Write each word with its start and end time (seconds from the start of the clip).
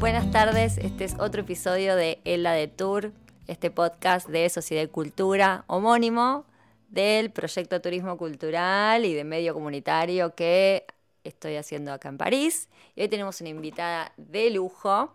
Buenas 0.00 0.30
tardes, 0.32 0.78
este 0.78 1.04
es 1.04 1.14
otro 1.20 1.42
episodio 1.42 1.94
de 1.94 2.18
Ella 2.24 2.50
de 2.52 2.66
Tour, 2.66 3.12
este 3.46 3.70
podcast 3.70 4.28
de 4.28 4.48
Sociedad 4.48 4.82
y 4.82 4.88
Cultura 4.88 5.62
homónimo 5.68 6.44
del 6.88 7.30
proyecto 7.30 7.80
Turismo 7.80 8.18
Cultural 8.18 9.04
y 9.04 9.14
de 9.14 9.22
medio 9.22 9.54
comunitario 9.54 10.34
que 10.34 10.86
estoy 11.22 11.54
haciendo 11.54 11.92
acá 11.92 12.08
en 12.08 12.18
París. 12.18 12.68
Y 12.96 13.02
hoy 13.02 13.08
tenemos 13.08 13.40
una 13.40 13.50
invitada 13.50 14.12
de 14.16 14.50
lujo, 14.50 15.12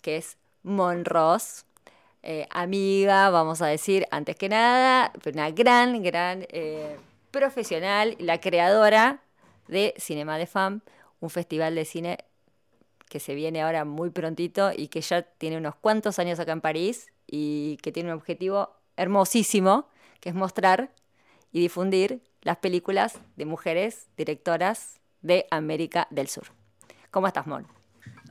que 0.00 0.16
es 0.16 0.36
Mon 0.62 1.04
Ross, 1.04 1.64
eh, 2.22 2.46
amiga, 2.50 3.30
vamos 3.30 3.62
a 3.62 3.66
decir, 3.66 4.06
antes 4.12 4.36
que 4.36 4.48
nada, 4.48 5.10
una 5.26 5.50
gran, 5.50 6.02
gran 6.04 6.46
eh, 6.50 6.96
profesional, 7.30 8.16
la 8.18 8.40
creadora 8.40 9.22
de 9.68 9.94
Cinema 9.98 10.38
de 10.38 10.46
Fam, 10.46 10.80
un 11.20 11.30
festival 11.30 11.74
de 11.74 11.84
cine 11.84 12.18
que 13.08 13.20
se 13.20 13.34
viene 13.34 13.62
ahora 13.62 13.84
muy 13.84 14.10
prontito 14.10 14.70
y 14.76 14.88
que 14.88 15.00
ya 15.00 15.22
tiene 15.22 15.56
unos 15.56 15.74
cuantos 15.74 16.18
años 16.18 16.38
acá 16.38 16.52
en 16.52 16.60
París 16.60 17.08
y 17.26 17.76
que 17.82 17.92
tiene 17.92 18.10
un 18.12 18.16
objetivo 18.16 18.76
hermosísimo, 18.96 19.88
que 20.20 20.28
es 20.28 20.34
mostrar 20.34 20.90
y 21.52 21.60
difundir 21.60 22.22
las 22.42 22.58
películas 22.58 23.20
de 23.36 23.44
mujeres 23.46 24.08
directoras 24.16 25.00
de 25.22 25.46
América 25.50 26.06
del 26.10 26.28
Sur. 26.28 26.44
¿Cómo 27.10 27.26
estás, 27.26 27.46
Mon? 27.46 27.66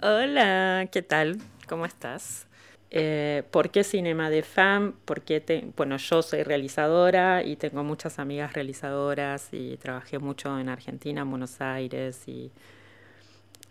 Hola, 0.02 0.88
¿qué 0.92 1.02
tal? 1.02 1.40
¿Cómo 1.68 1.86
estás? 1.86 2.49
Eh, 2.92 3.44
¿Por 3.52 3.70
qué 3.70 3.84
Cinema 3.84 4.30
de 4.30 4.42
Fam? 4.42 4.96
Porque 5.06 5.72
bueno, 5.78 5.98
yo 5.98 6.22
soy 6.22 6.44
realizadora 6.44 7.44
y 7.44 7.56
tengo 7.56 7.84
muchas 7.84 8.20
amigas 8.20 8.54
realizadoras 8.54 9.50
y 9.52 9.78
trabajé 9.78 10.20
mucho 10.20 10.60
en 10.60 10.70
Argentina, 10.70 11.22
en 11.22 11.30
Buenos 11.30 11.62
Aires 11.62 12.28
y 12.28 12.52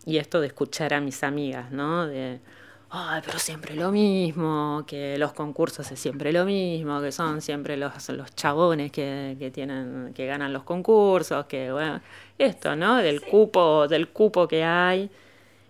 y 0.05 0.17
esto 0.17 0.41
de 0.41 0.47
escuchar 0.47 0.93
a 0.93 1.01
mis 1.01 1.23
amigas, 1.23 1.71
¿no? 1.71 2.07
De, 2.07 2.39
ay, 2.89 3.21
pero 3.25 3.39
siempre 3.39 3.75
lo 3.75 3.91
mismo, 3.91 4.83
que 4.87 5.17
los 5.17 5.33
concursos 5.33 5.91
es 5.91 5.99
siempre 5.99 6.31
lo 6.33 6.45
mismo, 6.45 7.01
que 7.01 7.11
son 7.11 7.41
siempre 7.41 7.77
los, 7.77 8.09
los 8.09 8.33
chabones 8.35 8.91
que, 8.91 9.35
que 9.39 9.51
tienen, 9.51 10.13
que 10.15 10.25
ganan 10.25 10.53
los 10.53 10.63
concursos, 10.63 11.45
que 11.45 11.71
bueno, 11.71 12.01
esto, 12.37 12.75
¿no? 12.75 12.97
Del 12.97 13.21
cupo, 13.21 13.87
del 13.87 14.09
cupo 14.09 14.47
que 14.47 14.63
hay. 14.63 15.09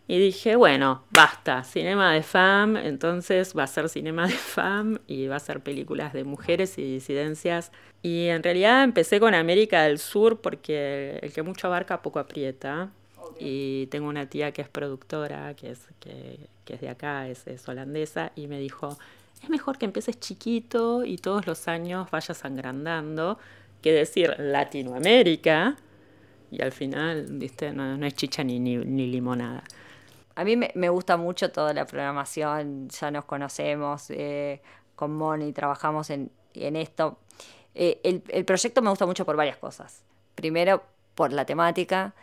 Y 0.09 0.17
dije, 0.17 0.55
bueno, 0.55 1.03
basta, 1.11 1.63
cinema 1.63 2.11
de 2.13 2.23
fam, 2.23 2.77
entonces 2.77 3.53
va 3.55 3.65
a 3.65 3.67
ser 3.67 3.89
cinema 3.89 4.25
de 4.25 4.33
fam 4.33 4.97
y 5.05 5.27
va 5.27 5.35
a 5.35 5.39
ser 5.39 5.61
películas 5.61 6.13
de 6.13 6.23
mujeres 6.23 6.79
y 6.79 6.93
disidencias. 6.93 7.71
Y 8.01 8.25
en 8.29 8.41
realidad 8.41 8.83
empecé 8.83 9.19
con 9.19 9.35
América 9.35 9.83
del 9.83 9.99
Sur 9.99 10.41
porque 10.41 11.19
el 11.21 11.31
que 11.31 11.43
mucho 11.43 11.67
abarca 11.67 12.01
poco 12.01 12.17
aprieta. 12.17 12.89
Y 13.39 13.85
tengo 13.91 14.09
una 14.09 14.25
tía 14.25 14.51
que 14.51 14.63
es 14.63 14.67
productora, 14.67 15.53
que 15.53 15.69
es, 15.69 15.79
que, 15.99 16.39
que 16.65 16.73
es 16.73 16.81
de 16.81 16.89
acá, 16.89 17.27
es, 17.27 17.45
es, 17.45 17.69
holandesa, 17.69 18.31
y 18.35 18.47
me 18.47 18.59
dijo, 18.59 18.97
es 19.43 19.49
mejor 19.51 19.77
que 19.77 19.85
empieces 19.85 20.19
chiquito 20.19 21.05
y 21.05 21.19
todos 21.19 21.45
los 21.45 21.67
años 21.67 22.09
vayas 22.09 22.43
agrandando 22.43 23.37
que 23.83 23.93
decir 23.93 24.35
Latinoamérica 24.39 25.77
y 26.51 26.63
al 26.63 26.71
final, 26.71 27.27
viste, 27.29 27.71
no, 27.71 27.95
no 27.95 28.05
es 28.07 28.15
chicha 28.15 28.43
ni, 28.43 28.59
ni, 28.59 28.77
ni, 28.77 29.07
limonada. 29.07 29.63
A 30.39 30.45
mí 30.45 30.55
me, 30.55 30.87
gusta 30.87 31.17
mucho 31.17 31.51
toda 31.51 31.73
la 31.73 31.85
programación, 31.85 32.87
ya 32.87 33.11
nos 33.11 33.25
conocemos, 33.25 34.09
eh, 34.09 34.61
con 34.95 35.13
Moni 35.13 35.51
trabajamos 35.51 36.09
en, 36.11 36.31
esto. 36.53 37.17
Eh, 37.75 37.99
el, 38.29 38.45
proyecto 38.45 38.81
me 38.81 38.89
gusta 38.89 39.05
mucho 39.05 39.25
por 39.25 39.35
varias 39.35 39.57
cosas. 39.57 40.01
Primero, 40.35 40.81
por 41.13 41.33
la 41.33 41.43
temática, 41.43 42.13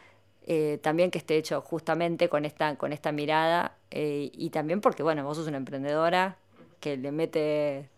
eh, 0.46 0.78
también 0.82 1.10
que 1.10 1.18
esté 1.18 1.36
hecho 1.36 1.60
justamente 1.60 2.30
con 2.30 2.46
esta, 2.46 3.12
mirada 3.12 3.76
eh, 3.90 4.30
y 4.32 4.48
también 4.48 4.80
porque, 4.80 5.02
bueno, 5.02 5.22
vos 5.22 5.36
sos 5.36 5.48
una 5.48 5.58
emprendedora 5.58 6.38
que 6.80 6.96
le 6.96 7.12
mete, 7.12 7.90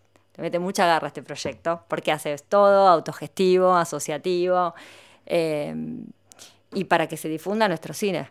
mucha 0.59 0.85
garra 0.85 1.05
a 1.05 1.07
este 1.07 1.23
proyecto, 1.23 1.85
porque 1.87 2.11
haces 2.11 2.43
todo 2.43 2.89
autogestivo, 2.89 3.73
asociativo, 3.73 4.73
y 5.25 6.83
para 6.83 7.07
que 7.07 7.15
se 7.15 7.29
difunda 7.29 7.69
nuestro 7.69 7.93
cine, 7.93 8.27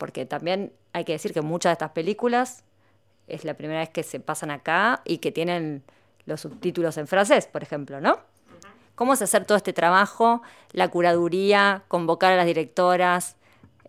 porque 0.00 0.24
también 0.24 0.72
hay 0.94 1.04
que 1.04 1.12
decir 1.12 1.34
que 1.34 1.42
muchas 1.42 1.70
de 1.70 1.74
estas 1.74 1.90
películas 1.90 2.64
es 3.28 3.44
la 3.44 3.52
primera 3.52 3.80
vez 3.80 3.90
que 3.90 4.02
se 4.02 4.18
pasan 4.18 4.50
acá 4.50 5.02
y 5.04 5.18
que 5.18 5.30
tienen 5.30 5.84
los 6.24 6.40
subtítulos 6.40 6.96
en 6.96 7.06
francés, 7.06 7.46
por 7.46 7.62
ejemplo, 7.62 8.00
¿no? 8.00 8.18
¿Cómo 8.94 9.12
es 9.12 9.20
hacer 9.20 9.44
todo 9.44 9.58
este 9.58 9.74
trabajo, 9.74 10.42
la 10.72 10.88
curaduría, 10.88 11.84
convocar 11.88 12.32
a 12.32 12.36
las 12.36 12.46
directoras, 12.46 13.36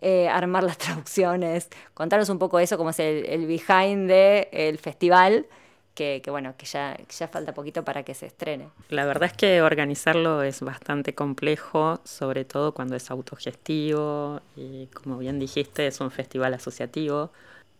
eh, 0.02 0.28
armar 0.28 0.64
las 0.64 0.76
traducciones, 0.84 1.70
contaros 1.94 2.28
un 2.28 2.38
poco 2.38 2.58
eso, 2.58 2.76
como 2.76 2.90
es 2.90 2.98
el, 3.00 3.46
behind 3.46 4.06
del 4.06 4.48
el 4.52 4.78
festival, 4.78 5.46
que, 5.94 6.20
que, 6.22 6.30
bueno, 6.30 6.54
que 6.56 6.66
ya, 6.66 6.96
ya 7.18 7.28
falta 7.28 7.52
poquito 7.54 7.84
para 7.84 8.02
que 8.02 8.14
se 8.14 8.26
estrene. 8.26 8.68
La 8.88 9.04
verdad 9.04 9.30
es 9.30 9.36
que 9.36 9.62
organizarlo 9.62 10.42
es 10.42 10.60
bastante 10.60 11.14
complejo, 11.14 12.00
sobre 12.04 12.44
todo 12.44 12.72
cuando 12.72 12.96
es 12.96 13.10
autogestivo 13.10 14.40
y 14.56 14.86
como 14.86 15.18
bien 15.18 15.38
dijiste, 15.38 15.86
es 15.86 16.00
un 16.00 16.10
festival 16.10 16.54
asociativo. 16.54 17.30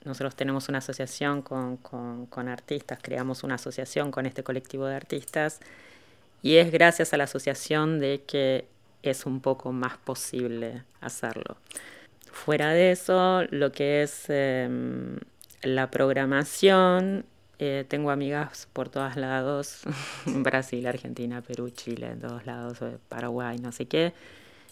Nosotros 0.04 0.34
tenemos 0.34 0.68
una 0.68 0.78
asociación 0.78 1.42
con, 1.42 1.76
con, 1.76 2.26
con 2.26 2.48
artistas, 2.48 2.98
creamos 3.00 3.44
una 3.44 3.54
asociación 3.54 4.10
con 4.10 4.26
este 4.26 4.42
colectivo 4.42 4.86
de 4.86 4.96
artistas 4.96 5.60
y 6.42 6.56
es 6.56 6.72
gracias 6.72 7.12
a 7.14 7.16
la 7.16 7.24
asociación 7.24 8.00
de 8.00 8.24
que 8.26 8.66
es 9.02 9.26
un 9.26 9.40
poco 9.40 9.72
más 9.72 9.96
posible 9.98 10.82
hacerlo. 11.00 11.56
Fuera 12.30 12.70
de 12.70 12.92
eso, 12.92 13.44
lo 13.50 13.72
que 13.72 14.02
es 14.02 14.24
eh, 14.28 14.68
la 15.62 15.90
programación, 15.90 17.24
eh, 17.64 17.84
tengo 17.86 18.10
amigas 18.10 18.68
por 18.72 18.88
todos 18.88 19.14
lados, 19.16 19.82
Brasil, 20.26 20.84
Argentina, 20.86 21.42
Perú, 21.42 21.70
Chile, 21.70 22.08
en 22.08 22.20
todos 22.20 22.44
lados, 22.44 22.82
eh, 22.82 22.98
Paraguay, 23.08 23.58
no 23.58 23.70
sé 23.70 23.86
qué. 23.86 24.12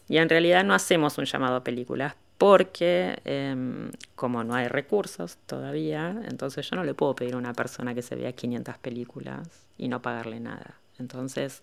Y 0.08 0.18
en 0.18 0.28
realidad 0.28 0.64
no 0.64 0.74
hacemos 0.74 1.16
un 1.18 1.24
llamado 1.24 1.56
a 1.56 1.64
películas 1.64 2.16
porque 2.36 3.20
eh, 3.24 3.90
como 4.16 4.42
no 4.42 4.54
hay 4.54 4.66
recursos 4.66 5.36
todavía, 5.46 6.20
entonces 6.28 6.68
yo 6.68 6.74
no 6.74 6.82
le 6.82 6.94
puedo 6.94 7.14
pedir 7.14 7.34
a 7.34 7.36
una 7.36 7.52
persona 7.52 7.94
que 7.94 8.02
se 8.02 8.16
vea 8.16 8.32
500 8.32 8.78
películas 8.78 9.66
y 9.78 9.86
no 9.86 10.02
pagarle 10.02 10.40
nada. 10.40 10.74
Entonces 10.98 11.62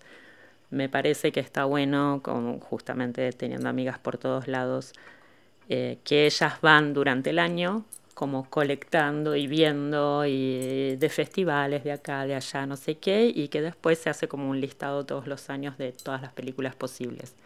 me 0.70 0.88
parece 0.88 1.30
que 1.30 1.40
está 1.40 1.64
bueno, 1.66 2.20
como 2.22 2.58
justamente 2.60 3.32
teniendo 3.32 3.68
amigas 3.68 3.98
por 3.98 4.16
todos 4.16 4.48
lados, 4.48 4.92
eh, 5.68 5.98
que 6.04 6.24
ellas 6.24 6.54
van 6.62 6.94
durante 6.94 7.30
el 7.30 7.38
año 7.38 7.84
como 8.18 8.50
colectando 8.50 9.36
y 9.36 9.46
viendo 9.46 10.26
y 10.26 10.96
de 10.96 11.08
festivales 11.08 11.84
de 11.84 11.92
acá, 11.92 12.26
de 12.26 12.34
allá, 12.34 12.66
no 12.66 12.76
sé 12.76 12.96
qué, 12.96 13.32
y 13.32 13.46
que 13.46 13.62
después 13.62 13.96
se 14.00 14.10
hace 14.10 14.26
como 14.26 14.50
un 14.50 14.60
listado 14.60 15.06
todos 15.06 15.28
los 15.28 15.50
años 15.50 15.78
de 15.78 15.92
todas 15.92 16.20
las 16.20 16.32
películas 16.32 16.74
posibles. 16.74 17.36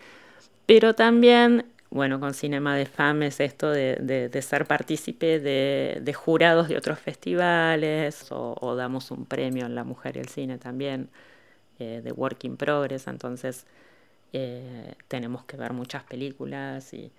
Pero 0.64 0.94
también, 0.94 1.66
bueno, 1.90 2.18
con 2.20 2.32
Cinema 2.32 2.74
de 2.74 2.86
Fame 2.86 3.26
es 3.26 3.40
esto 3.40 3.70
de, 3.70 3.96
de, 3.96 4.30
de 4.30 4.42
ser 4.42 4.64
partícipe 4.64 5.40
de, 5.40 5.98
de, 6.00 6.14
jurados 6.14 6.68
de 6.70 6.78
otros 6.78 6.98
festivales, 6.98 8.32
o, 8.32 8.56
o, 8.58 8.74
damos 8.74 9.10
un 9.10 9.26
premio 9.26 9.66
en 9.66 9.74
La 9.74 9.84
Mujer 9.84 10.16
y 10.16 10.20
el 10.20 10.28
Cine 10.28 10.56
también, 10.56 11.10
eh, 11.80 12.00
de 12.02 12.12
Work 12.12 12.44
in 12.44 12.56
Progress, 12.56 13.08
entonces 13.08 13.66
eh, 14.32 14.94
tenemos 15.08 15.44
que 15.44 15.58
ver 15.58 15.74
muchas 15.74 16.02
películas 16.04 16.94
y 16.94 17.12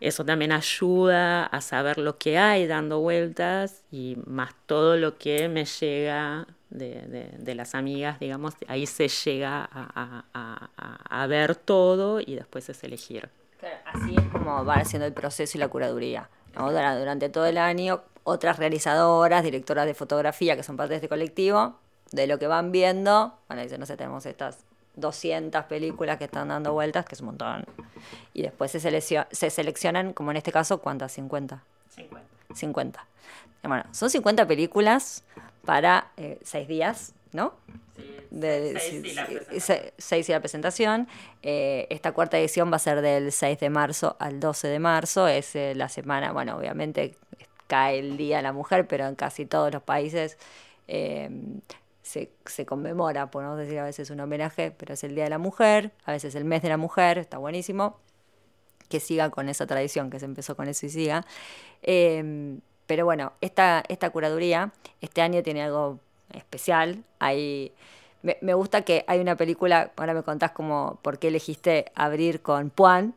eso 0.00 0.24
también 0.24 0.52
ayuda 0.52 1.44
a 1.46 1.60
saber 1.60 1.98
lo 1.98 2.18
que 2.18 2.38
hay 2.38 2.66
dando 2.66 3.00
vueltas 3.00 3.82
y 3.90 4.16
más 4.26 4.54
todo 4.66 4.96
lo 4.96 5.18
que 5.18 5.48
me 5.48 5.64
llega 5.64 6.46
de, 6.70 7.02
de, 7.02 7.30
de 7.38 7.54
las 7.54 7.74
amigas, 7.74 8.20
digamos, 8.20 8.54
ahí 8.68 8.86
se 8.86 9.08
llega 9.08 9.62
a, 9.64 10.24
a, 10.32 10.68
a, 10.76 11.22
a, 11.22 11.26
ver 11.26 11.56
todo 11.56 12.20
y 12.20 12.34
después 12.34 12.68
es 12.68 12.82
elegir. 12.84 13.28
Así 13.86 14.14
es 14.16 14.24
como 14.30 14.64
va 14.64 14.74
haciendo 14.74 15.06
el 15.06 15.12
proceso 15.12 15.58
y 15.58 15.60
la 15.60 15.68
curaduría. 15.68 16.28
¿no? 16.54 16.70
Durante 16.70 17.28
todo 17.28 17.46
el 17.46 17.58
año, 17.58 18.02
otras 18.22 18.58
realizadoras, 18.58 19.42
directoras 19.42 19.86
de 19.86 19.94
fotografía 19.94 20.54
que 20.56 20.62
son 20.62 20.76
parte 20.76 20.90
de 20.90 20.96
este 20.96 21.08
colectivo, 21.08 21.76
de 22.12 22.26
lo 22.26 22.38
que 22.38 22.46
van 22.46 22.70
viendo, 22.70 23.34
bueno, 23.48 23.62
dicen, 23.62 23.80
no 23.80 23.86
sé, 23.86 23.96
tenemos 23.96 24.24
estas 24.26 24.64
200 25.00 25.64
películas 25.64 26.18
que 26.18 26.24
están 26.24 26.48
dando 26.48 26.72
vueltas, 26.72 27.04
que 27.04 27.14
es 27.14 27.20
un 27.20 27.26
montón. 27.28 27.64
Y 28.34 28.42
después 28.42 28.70
se, 28.70 28.80
seleccion 28.80 29.26
se 29.30 29.50
seleccionan, 29.50 30.12
como 30.12 30.30
en 30.30 30.36
este 30.36 30.52
caso, 30.52 30.78
¿cuántas? 30.78 31.12
50. 31.12 31.62
50. 31.94 32.26
50. 32.54 33.06
Bueno, 33.62 33.84
son 33.92 34.10
50 34.10 34.46
películas 34.46 35.24
para 35.64 36.10
6 36.16 36.54
eh, 36.54 36.66
días, 36.66 37.12
¿no? 37.32 37.54
Sí, 37.96 38.16
de, 38.30 38.78
seis, 38.78 39.04
y 39.04 39.14
la 39.14 39.26
presentación. 39.26 39.92
seis 39.98 40.28
y 40.28 40.32
la 40.32 40.40
presentación. 40.40 41.08
Eh, 41.42 41.86
esta 41.90 42.12
cuarta 42.12 42.38
edición 42.38 42.70
va 42.70 42.76
a 42.76 42.80
ser 42.80 43.00
del 43.00 43.32
6 43.32 43.58
de 43.58 43.70
marzo 43.70 44.16
al 44.18 44.40
12 44.40 44.68
de 44.68 44.78
marzo. 44.78 45.26
Es 45.28 45.56
eh, 45.56 45.74
la 45.74 45.88
semana, 45.88 46.32
bueno, 46.32 46.56
obviamente 46.56 47.16
cae 47.66 47.98
el 47.98 48.16
Día 48.16 48.38
de 48.38 48.44
la 48.44 48.52
Mujer, 48.52 48.86
pero 48.86 49.06
en 49.06 49.14
casi 49.14 49.44
todos 49.44 49.72
los 49.72 49.82
países 49.82 50.38
se, 52.08 52.66
conmemora, 52.66 53.30
podemos 53.30 53.58
decir 53.58 53.78
a 53.78 53.84
veces 53.84 54.10
un 54.10 54.20
homenaje, 54.20 54.70
pero 54.70 54.94
es 54.94 55.04
el 55.04 55.14
Día 55.14 55.24
de 55.24 55.30
la 55.30 55.38
Mujer, 55.38 55.92
a 56.04 56.12
veces 56.12 56.34
el 56.34 56.44
mes 56.44 56.62
de 56.62 56.70
la 56.70 56.78
mujer, 56.78 57.18
está 57.18 57.36
buenísimo, 57.36 57.98
que 58.88 59.00
siga 59.00 59.30
con 59.30 59.48
esa 59.48 59.66
tradición, 59.66 60.08
que 60.08 60.18
se 60.18 60.24
empezó 60.24 60.56
con 60.56 60.68
eso 60.68 60.86
y 60.86 60.88
siga. 60.88 61.26
Em, 61.82 62.60
pero 62.86 63.04
bueno, 63.04 63.34
esta, 63.42 63.84
esta 63.88 64.08
curaduría 64.08 64.72
este 65.02 65.20
año 65.20 65.42
tiene 65.42 65.62
algo 65.62 66.00
especial. 66.32 67.04
Hay, 67.18 67.72
me, 68.22 68.38
me, 68.40 68.54
gusta 68.54 68.82
que 68.82 69.04
hay 69.06 69.20
una 69.20 69.36
película, 69.36 69.92
ahora 69.96 70.14
me 70.14 70.22
contás 70.22 70.52
como 70.52 70.98
por 71.02 71.18
qué 71.18 71.28
elegiste 71.28 71.92
abrir 71.94 72.40
con 72.40 72.70
Puan, 72.70 73.14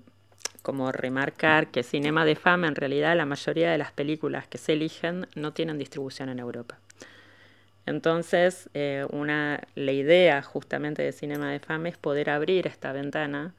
como 0.61 0.91
remarcar 0.91 1.67
que 1.67 1.83
Cinema 1.83 2.23
de 2.23 2.35
Fama, 2.35 2.67
en 2.67 2.75
realidad 2.75 3.15
la 3.17 3.25
mayoría 3.25 3.71
de 3.71 3.77
las 3.77 3.91
películas 3.91 4.47
que 4.47 4.57
se 4.57 4.73
eligen 4.73 5.27
no 5.35 5.53
tienen 5.53 5.77
distribución 5.77 6.29
en 6.29 6.39
Europa. 6.39 6.77
Entonces, 7.85 8.69
eh, 8.73 9.05
una, 9.09 9.61
la 9.75 9.91
idea 9.91 10.41
justamente 10.43 11.01
de 11.01 11.11
Cinema 11.11 11.51
de 11.51 11.59
Fama 11.59 11.89
es 11.89 11.97
poder 11.97 12.29
abrir 12.29 12.67
esta 12.67 12.93
ventana, 12.93 13.53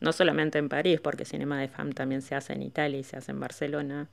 no 0.00 0.12
solamente 0.12 0.58
en 0.58 0.68
París, 0.68 1.00
porque 1.00 1.24
Cinema 1.24 1.60
de 1.60 1.68
Fama 1.68 1.92
también 1.92 2.22
se 2.22 2.34
hace 2.34 2.52
en 2.54 2.62
Italia 2.62 2.98
y 2.98 3.04
se 3.04 3.16
hace 3.16 3.30
en 3.30 3.40
Barcelona, 3.40 4.08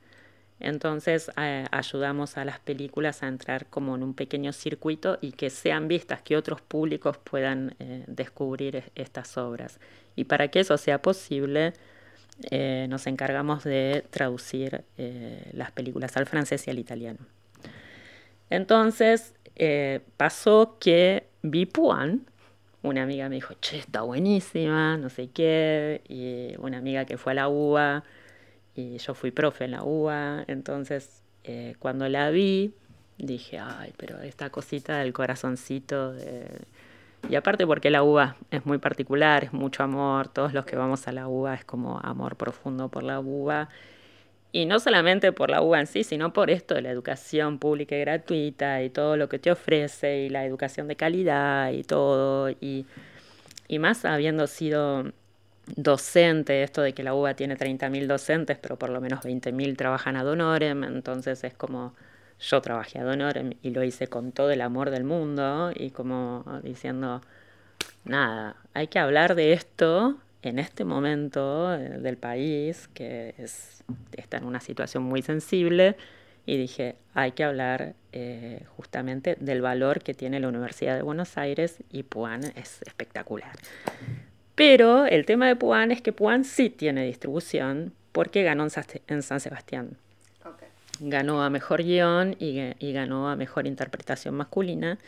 entonces 0.59 1.31
eh, 1.37 1.65
ayudamos 1.71 2.37
a 2.37 2.43
las 2.43 2.59
películas 2.59 3.23
a 3.23 3.27
entrar 3.27 3.67
como 3.67 3.95
en 3.95 4.03
un 4.03 4.13
pequeño 4.13 4.51
circuito 4.51 5.17
y 5.21 5.31
que 5.31 5.49
sean 5.49 5.87
vistas, 5.87 6.21
que 6.21 6.35
otros 6.35 6.61
públicos 6.61 7.17
puedan 7.17 7.75
eh, 7.79 8.03
descubrir 8.07 8.83
estas 8.95 9.37
obras. 9.37 9.79
Y 10.15 10.25
para 10.25 10.49
que 10.49 10.59
eso 10.59 10.77
sea 10.77 11.01
posible, 11.01 11.73
eh, 12.51 12.87
nos 12.89 13.07
encargamos 13.07 13.63
de 13.63 14.05
traducir 14.09 14.83
las 15.53 15.71
películas 15.71 16.17
al 16.17 16.25
francés 16.25 16.67
y 16.67 16.71
al 16.71 16.79
italiano. 16.79 17.19
Entonces 18.49 19.33
pasó 20.17 20.77
que 20.79 21.27
vi 21.41 21.65
Puan, 21.65 22.25
una 22.81 23.03
amiga 23.03 23.27
me 23.27 23.35
dijo, 23.35 23.55
che, 23.61 23.77
está 23.77 24.01
buenísima, 24.01 24.97
no 24.97 25.09
sé 25.09 25.29
qué, 25.29 26.01
y 26.07 26.55
una 26.61 26.77
amiga 26.77 27.05
que 27.05 27.17
fue 27.17 27.33
a 27.33 27.35
la 27.35 27.49
UBA 27.49 28.03
yo 28.97 29.13
fui 29.13 29.31
profe 29.31 29.65
en 29.65 29.71
la 29.71 29.83
UBA, 29.83 30.45
entonces 30.47 31.21
eh, 31.43 31.75
cuando 31.79 32.07
la 32.07 32.29
vi 32.29 32.73
dije, 33.17 33.59
ay, 33.59 33.93
pero 33.97 34.19
esta 34.21 34.49
cosita 34.49 34.99
del 34.99 35.13
corazoncito, 35.13 36.13
y 37.27 37.35
aparte 37.35 37.67
porque 37.67 37.89
la 37.89 38.01
UBA 38.03 38.37
es 38.49 38.65
muy 38.65 38.77
particular, 38.77 39.43
es 39.43 39.53
mucho 39.53 39.83
amor, 39.83 40.29
todos 40.29 40.53
los 40.53 40.65
que 40.65 40.75
vamos 40.77 41.07
a 41.07 41.11
la 41.11 41.27
UBA 41.27 41.55
es 41.55 41.65
como 41.65 41.99
amor 41.99 42.37
profundo 42.37 42.87
por 42.89 43.03
la 43.03 43.19
UBA, 43.19 43.69
y 44.51 44.65
no 44.65 44.79
solamente 44.79 45.31
por 45.31 45.49
la 45.49 45.61
UBA 45.61 45.81
en 45.81 45.87
sí, 45.87 46.03
sino 46.03 46.33
por 46.33 46.49
esto 46.49 46.75
de 46.75 46.81
la 46.81 46.89
educación 46.89 47.59
pública 47.59 47.95
y 47.95 47.99
gratuita 47.99 48.81
y 48.81 48.89
todo 48.89 49.17
lo 49.17 49.29
que 49.29 49.37
te 49.37 49.51
ofrece 49.51 50.21
y 50.21 50.29
la 50.29 50.45
educación 50.45 50.87
de 50.87 50.95
calidad 50.95 51.71
y 51.71 51.83
todo, 51.83 52.49
y 52.49 52.85
más 53.79 54.05
habiendo 54.05 54.47
sido 54.47 55.11
docente, 55.75 56.63
esto 56.63 56.81
de 56.81 56.93
que 56.93 57.03
la 57.03 57.13
UBA 57.13 57.33
tiene 57.35 57.57
30.000 57.57 58.07
docentes, 58.07 58.57
pero 58.57 58.77
por 58.77 58.89
lo 58.89 59.01
menos 59.01 59.21
20.000 59.21 59.77
trabajan 59.77 60.15
a 60.15 60.23
Donorem, 60.23 60.83
entonces 60.83 61.43
es 61.43 61.53
como 61.53 61.93
yo 62.39 62.61
trabajé 62.61 62.99
a 62.99 63.03
Donorem 63.03 63.53
y 63.61 63.71
lo 63.71 63.83
hice 63.83 64.07
con 64.07 64.31
todo 64.31 64.51
el 64.51 64.61
amor 64.61 64.89
del 64.91 65.03
mundo 65.03 65.71
y 65.75 65.91
como 65.91 66.43
diciendo, 66.63 67.21
nada, 68.05 68.55
hay 68.73 68.87
que 68.87 68.99
hablar 68.99 69.35
de 69.35 69.53
esto 69.53 70.17
en 70.41 70.59
este 70.59 70.85
momento 70.85 71.73
eh, 71.73 71.99
del 71.99 72.17
país 72.17 72.87
que 72.93 73.35
es, 73.37 73.83
está 74.13 74.37
en 74.37 74.45
una 74.45 74.61
situación 74.61 75.03
muy 75.03 75.21
sensible 75.21 75.97
y 76.45 76.57
dije, 76.57 76.95
hay 77.13 77.33
que 77.33 77.43
hablar 77.43 77.93
eh, 78.11 78.65
justamente 78.77 79.37
del 79.39 79.61
valor 79.61 80.01
que 80.01 80.13
tiene 80.13 80.39
la 80.39 80.47
Universidad 80.47 80.95
de 80.95 81.03
Buenos 81.03 81.37
Aires 81.37 81.77
y 81.91 82.03
Puan 82.03 82.43
es 82.55 82.81
espectacular. 82.83 83.51
Pero 84.59 85.05
el 85.05 85.25
tema 85.25 85.47
de 85.47 85.55
Puan 85.55 85.89
es 85.89 86.01
que 86.01 86.11
Puan 86.11 86.43
sí 86.43 86.69
tiene 86.69 87.05
distribución 87.05 87.93
porque 88.11 88.43
ganó 88.43 88.67
en 89.07 89.21
San 89.23 89.39
Sebastián. 89.39 89.95
Ganó 90.99 91.41
a 91.41 91.49
mejor 91.49 91.81
guion 91.81 92.35
y, 92.39 92.91
ganó 92.91 93.29
a 93.29 93.37
mejor 93.37 93.67
interpretación 93.67 94.35
masculina. 94.35 94.99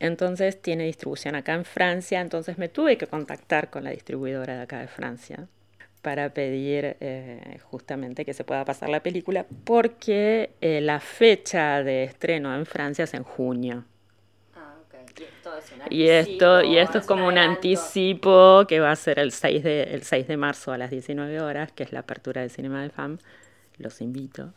Entonces 0.00 0.60
tiene 0.60 0.86
distribución 0.86 1.36
acá 1.36 1.54
en 1.54 1.64
Francia. 1.64 2.20
Entonces 2.20 2.58
me 2.58 2.68
tuve 2.68 2.98
que 2.98 3.06
contactar 3.06 3.70
con 3.70 3.84
la 3.84 3.90
distribuidora 3.90 4.56
de 4.56 4.62
acá 4.62 4.80
de 4.80 4.88
Francia 4.88 5.46
para 6.02 6.30
pedir 6.34 6.96
eh, 6.98 7.60
justamente 7.62 8.24
que 8.24 8.34
se 8.34 8.42
pueda 8.42 8.64
pasar 8.64 8.88
la 8.88 9.04
película 9.04 9.46
porque 9.62 10.50
eh, 10.60 10.80
la 10.80 10.98
fecha 10.98 11.84
de 11.84 12.02
estreno 12.02 12.52
en 12.56 12.66
Francia 12.66 13.04
es 13.04 13.14
en 13.14 13.22
junio. 13.22 13.84
Y 15.90 16.08
esto, 16.08 16.62
y 16.62 16.78
esto 16.78 16.98
es 16.98 17.06
como 17.06 17.26
un 17.26 17.38
anticipo 17.38 18.64
que 18.68 18.80
va 18.80 18.90
a 18.90 18.96
ser 18.96 19.18
el 19.18 19.32
6, 19.32 19.62
de, 19.62 19.82
el 19.84 20.02
6 20.02 20.28
de 20.28 20.36
marzo 20.36 20.72
a 20.72 20.78
las 20.78 20.90
19 20.90 21.40
horas, 21.40 21.72
que 21.72 21.82
es 21.82 21.92
la 21.92 22.00
apertura 22.00 22.42
del 22.42 22.50
Cinema 22.50 22.82
de 22.82 22.90
FAM. 22.90 23.18
Los 23.78 24.00
invito. 24.00 24.52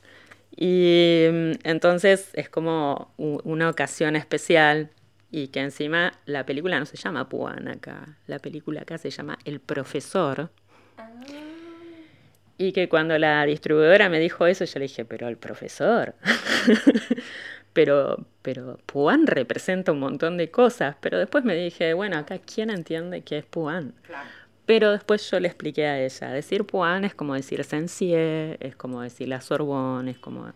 Y 0.56 1.28
mm, 1.32 1.52
entonces 1.64 2.30
es 2.34 2.50
como 2.50 3.14
una 3.18 3.70
ocasión 3.70 4.16
especial 4.16 4.90
y 5.32 5.48
que 5.48 5.62
encima 5.62 6.14
la 6.26 6.46
película 6.46 6.78
no 6.80 6.86
se 6.86 6.98
llama 6.98 7.30
Puan 7.30 7.68
acá, 7.70 8.18
la 8.28 8.40
película 8.40 8.82
acá 8.82 8.98
se 8.98 9.10
llama 9.10 9.38
El 9.46 9.62
Profesor. 9.62 10.50
Ah. 10.98 11.10
Y 12.62 12.74
que 12.74 12.88
cuando 12.88 13.18
la 13.18 13.44
distribuidora 13.46 14.08
me 14.08 14.20
dijo 14.20 14.46
eso, 14.46 14.66
yo 14.66 14.78
le 14.78 14.84
dije, 14.84 15.04
pero 15.04 15.28
el 15.28 15.36
profesor. 15.36 16.14
pero, 17.74 18.26
pero 18.42 18.78
Puan 18.86 19.28
representa 19.28 19.92
un 19.92 20.00
montón 20.00 20.38
de 20.38 20.52
cosas, 20.52 20.96
pero 21.00 21.18
después 21.18 21.44
me 21.44 21.56
dije, 21.56 21.94
bueno, 21.94 22.18
acá 22.18 22.40
quién 22.40 22.70
entiende 22.70 23.22
qué 23.22 23.40
es 23.40 23.46
Puan. 23.46 23.94
Pero 24.66 24.92
después 24.92 25.30
yo 25.30 25.40
le 25.40 25.48
expliqué 25.48 25.86
a 25.86 26.00
ella, 26.00 26.30
decir 26.30 26.66
Puan 26.66 27.04
es 27.04 27.16
como 27.16 27.34
decir 27.34 27.64
Sensier, 27.64 28.58
es 28.60 28.76
como 28.76 29.02
decir 29.02 29.28
la 29.28 29.42
Sorbonne, 29.42 30.12
es 30.12 30.18
como, 30.18 30.54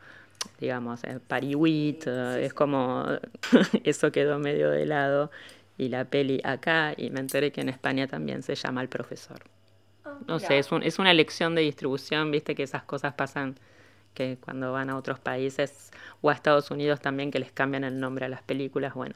digamos, 0.59 1.03
eh, 1.03 1.19
Parihuit, 1.25 2.07
es 2.07 2.53
como, 2.53 3.05
eso 3.83 4.11
quedó 4.11 4.39
medio 4.39 4.69
de 4.69 4.85
lado. 4.85 5.31
Y 5.77 5.89
la 5.89 6.05
peli 6.05 6.39
acá, 6.45 6.93
y 6.95 7.09
me 7.09 7.19
enteré 7.19 7.51
que 7.51 7.59
en 7.59 7.67
España 7.67 8.07
también 8.07 8.43
se 8.43 8.55
llama 8.55 8.81
El 8.81 8.87
Profesor. 8.87 9.41
Ah, 10.05 10.17
no 10.27 10.39
sé, 10.39 10.57
es, 10.57 10.71
un, 10.71 10.83
es 10.83 10.99
una 10.99 11.13
lección 11.13 11.53
de 11.53 11.61
distribución, 11.63 12.31
viste 12.31 12.55
que 12.55 12.63
esas 12.63 12.83
cosas 12.83 13.13
pasan 13.15 13.55
que 14.15 14.37
cuando 14.43 14.71
van 14.71 14.89
a 14.89 14.97
otros 14.97 15.19
países 15.19 15.91
o 16.21 16.31
a 16.31 16.33
Estados 16.33 16.71
Unidos 16.71 16.99
también 16.99 17.29
que 17.29 17.37
les 17.37 17.51
cambian 17.51 17.83
el 17.83 17.99
nombre 17.99 18.25
a 18.25 18.29
las 18.29 18.41
películas, 18.41 18.95
bueno, 18.95 19.13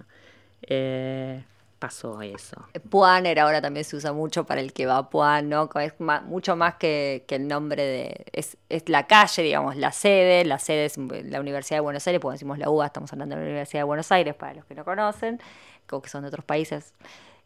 eh, 0.61 1.43
pasó 1.79 2.21
eso. 2.21 2.67
Puaner 2.89 3.39
ahora 3.39 3.61
también 3.61 3.85
se 3.85 3.95
usa 3.95 4.13
mucho 4.13 4.45
para 4.45 4.61
el 4.61 4.73
que 4.73 4.85
va 4.85 4.97
a 4.97 5.09
Puan, 5.09 5.49
¿no? 5.49 5.69
Es 5.79 5.93
mucho 5.99 6.55
más 6.55 6.75
que, 6.75 7.25
el 7.27 7.47
nombre 7.47 7.83
de... 7.83 8.25
Es, 8.33 8.57
la 8.87 9.07
calle, 9.07 9.41
digamos, 9.41 9.77
la 9.77 9.91
sede, 9.91 10.45
la 10.45 10.59
sede 10.59 10.85
es 10.85 10.97
la 10.97 11.39
Universidad 11.39 11.77
de 11.77 11.81
Buenos 11.81 12.05
Aires, 12.05 12.21
porque 12.21 12.35
decimos 12.35 12.59
la 12.59 12.69
UBA, 12.69 12.87
estamos 12.87 13.11
hablando 13.13 13.35
de 13.35 13.41
la 13.41 13.47
Universidad 13.47 13.79
de 13.79 13.85
Buenos 13.85 14.11
Aires, 14.11 14.35
para 14.35 14.53
los 14.53 14.65
que 14.65 14.75
no 14.75 14.83
conocen, 14.83 15.39
o 15.89 16.01
que 16.01 16.09
son 16.09 16.21
de 16.21 16.27
otros 16.27 16.45
países. 16.45 16.93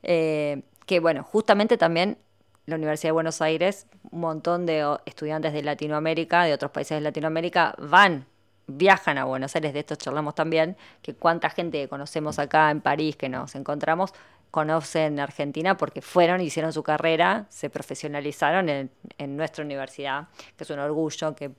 Eh, 0.01 0.63
que 0.85 0.99
bueno, 0.99 1.23
justamente 1.23 1.77
también 1.77 2.17
la 2.65 2.75
Universidad 2.75 3.09
de 3.09 3.13
Buenos 3.13 3.41
Aires, 3.41 3.87
un 4.11 4.21
montón 4.21 4.65
de 4.65 4.97
estudiantes 5.05 5.53
de 5.53 5.63
Latinoamérica, 5.63 6.43
de 6.43 6.53
otros 6.53 6.71
países 6.71 6.97
de 6.97 7.01
Latinoamérica, 7.01 7.75
van, 7.77 8.25
viajan 8.67 9.17
a 9.17 9.25
Buenos 9.25 9.55
Aires, 9.55 9.73
de 9.73 9.79
esto 9.79 9.95
charlamos 9.95 10.35
también, 10.35 10.77
que 11.01 11.13
cuánta 11.13 11.49
gente 11.49 11.81
que 11.81 11.87
conocemos 11.89 12.39
acá 12.39 12.71
en 12.71 12.81
París, 12.81 13.17
que 13.17 13.27
nos 13.27 13.55
encontramos, 13.55 14.13
conocen 14.49 15.19
Argentina 15.19 15.75
porque 15.75 16.01
fueron, 16.01 16.39
hicieron 16.39 16.71
su 16.71 16.83
carrera, 16.83 17.47
se 17.49 17.69
profesionalizaron 17.69 18.69
en, 18.69 18.91
nuestra 19.35 19.65
universidad, 19.65 20.27
que 20.55 20.63
es 20.63 20.69
un 20.69 20.79
orgullo 20.79 21.35
que, 21.35 21.51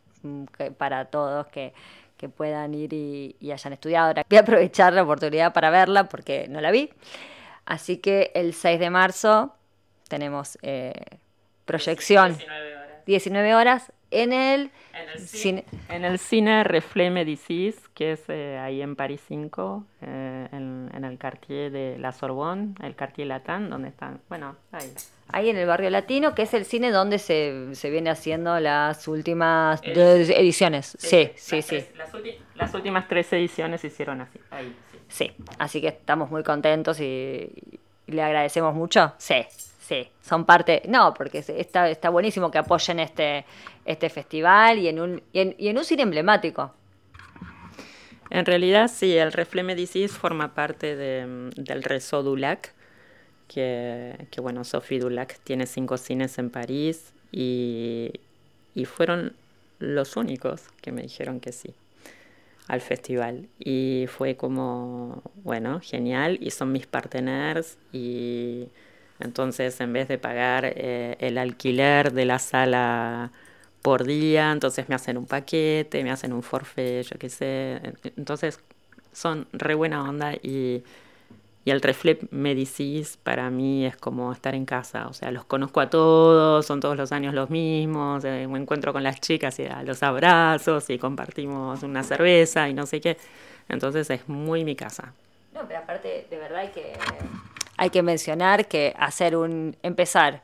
para 0.78 1.06
todos 1.06 1.46
que, 1.48 1.72
puedan 2.34 2.72
ir 2.72 2.94
y, 2.94 3.36
y 3.38 3.50
hayan 3.50 3.74
estudiado. 3.74 4.14
Voy 4.30 4.38
a 4.38 4.40
aprovechar 4.40 4.94
la 4.94 5.02
oportunidad 5.02 5.52
para 5.52 5.68
verla 5.68 6.08
porque 6.08 6.46
no 6.48 6.62
la 6.62 6.70
vi. 6.70 6.88
Así 7.66 7.98
que 7.98 8.32
el 8.34 8.54
6 8.54 8.80
de 8.80 8.88
marzo 8.88 9.54
tenemos 10.14 10.56
eh, 10.62 10.92
proyección. 11.64 12.38
19 13.04 13.54
horas. 13.56 13.92
en 14.12 14.32
el, 14.32 14.70
cine. 15.18 15.64
En 15.88 16.04
el 16.04 16.20
cine 16.20 16.62
Reflet 16.62 17.10
Médicis, 17.10 17.76
que 17.94 18.12
es 18.12 18.22
eh, 18.28 18.60
ahí 18.62 18.80
en 18.80 18.94
París 18.94 19.20
5, 19.26 19.84
eh, 20.02 20.48
en, 20.52 21.04
el 21.04 21.18
quartier 21.18 21.72
de 21.72 21.98
la 21.98 22.12
Sorbonne, 22.12 22.76
el 22.84 22.94
quartier 22.94 23.26
Latin, 23.26 23.68
donde 23.68 23.88
están, 23.88 24.20
bueno, 24.28 24.54
ahí. 24.70 24.94
Ahí 25.32 25.50
en 25.50 25.56
el 25.56 25.66
barrio 25.66 25.90
latino, 25.90 26.32
que 26.32 26.42
es 26.42 26.54
el 26.54 26.64
cine 26.64 26.92
donde 26.92 27.18
se, 27.18 27.74
se 27.74 27.90
viene 27.90 28.10
haciendo 28.10 28.60
las 28.60 29.08
últimas 29.08 29.80
ediciones. 29.82 30.96
Sí, 31.00 31.32
sí, 31.34 31.60
sí. 31.60 31.84
las, 32.54 32.72
últimas 32.72 33.08
tres 33.08 33.32
ediciones 33.32 33.80
se 33.80 33.88
hicieron 33.88 34.20
así. 34.20 34.38
Ahí, 34.52 34.76
sí. 35.08 35.32
así 35.58 35.80
que 35.80 35.88
estamos 35.88 36.30
muy 36.30 36.44
contentos 36.44 37.00
y 37.00 37.50
le 38.06 38.22
agradecemos 38.22 38.74
mucho. 38.74 39.14
Sí, 39.18 39.44
Sí, 39.86 40.08
son 40.22 40.46
parte, 40.46 40.80
no, 40.88 41.12
porque 41.12 41.44
está, 41.46 41.90
está 41.90 42.08
buenísimo 42.08 42.50
que 42.50 42.56
apoyen 42.56 43.00
este, 43.00 43.44
este 43.84 44.08
festival 44.08 44.78
y 44.78 44.88
en, 44.88 44.98
un, 44.98 45.22
y 45.30 45.68
en, 45.68 45.76
un 45.76 45.84
cine 45.84 46.04
emblemático. 46.04 46.72
En 48.30 48.46
realidad 48.46 48.88
sí, 48.88 49.14
el 49.14 49.30
Refle 49.30 49.62
Médicis 49.62 50.12
forma 50.12 50.54
parte 50.54 50.96
de, 50.96 51.50
del 51.56 51.82
Rezo 51.82 52.22
Dulac, 52.22 52.72
que, 53.46 54.26
que, 54.30 54.40
bueno, 54.40 54.64
Sophie 54.64 55.00
Dulac 55.00 55.38
tiene 55.44 55.66
cinco 55.66 55.98
cines 55.98 56.38
en 56.38 56.48
París 56.48 57.12
y, 57.30 58.10
y 58.74 58.86
fueron 58.86 59.36
los 59.80 60.16
únicos 60.16 60.62
que 60.80 60.92
me 60.92 61.02
dijeron 61.02 61.40
que 61.40 61.52
sí 61.52 61.74
al 62.68 62.80
festival 62.80 63.48
y 63.58 64.06
fue 64.08 64.34
como, 64.36 65.22
bueno, 65.42 65.80
genial 65.82 66.38
y 66.40 66.52
son 66.52 66.72
mis 66.72 66.86
parteners 66.86 67.76
y 67.92 68.68
entonces, 69.20 69.80
en 69.80 69.92
vez 69.92 70.08
de 70.08 70.18
pagar 70.18 70.64
eh, 70.66 71.16
el 71.20 71.38
alquiler 71.38 72.12
de 72.12 72.24
la 72.24 72.38
sala 72.38 73.30
por 73.82 74.04
día, 74.04 74.50
entonces 74.52 74.88
me 74.88 74.94
hacen 74.94 75.16
un 75.16 75.26
paquete, 75.26 76.02
me 76.02 76.10
hacen 76.10 76.32
un 76.32 76.42
forfait, 76.42 77.04
yo 77.06 77.18
qué 77.18 77.28
sé. 77.28 77.80
Entonces, 78.16 78.58
son 79.12 79.46
re 79.52 79.74
buena 79.74 80.02
onda 80.08 80.34
y, 80.34 80.82
y 81.64 81.70
el 81.70 81.80
Reflep 81.80 82.32
Medicis 82.32 83.16
para 83.18 83.50
mí 83.50 83.86
es 83.86 83.96
como 83.96 84.32
estar 84.32 84.54
en 84.54 84.64
casa. 84.66 85.06
O 85.08 85.12
sea, 85.12 85.30
los 85.30 85.44
conozco 85.44 85.80
a 85.80 85.90
todos, 85.90 86.66
son 86.66 86.80
todos 86.80 86.96
los 86.96 87.12
años 87.12 87.34
los 87.34 87.50
mismos, 87.50 88.24
eh, 88.24 88.46
me 88.48 88.58
encuentro 88.58 88.92
con 88.92 89.02
las 89.04 89.20
chicas 89.20 89.58
y 89.60 89.66
a 89.66 89.82
los 89.82 90.02
abrazos 90.02 90.90
y 90.90 90.98
compartimos 90.98 91.82
una 91.82 92.02
cerveza 92.02 92.68
y 92.68 92.74
no 92.74 92.86
sé 92.86 93.00
qué. 93.00 93.16
Entonces, 93.68 94.10
es 94.10 94.28
muy 94.28 94.64
mi 94.64 94.74
casa. 94.76 95.12
No, 95.54 95.60
pero 95.68 95.80
aparte, 95.80 96.26
de 96.28 96.36
verdad 96.36 96.72
que 96.72 96.94
hay 97.76 97.90
que 97.90 98.02
mencionar 98.02 98.66
que 98.66 98.94
hacer 98.98 99.36
un, 99.36 99.76
empezar 99.82 100.42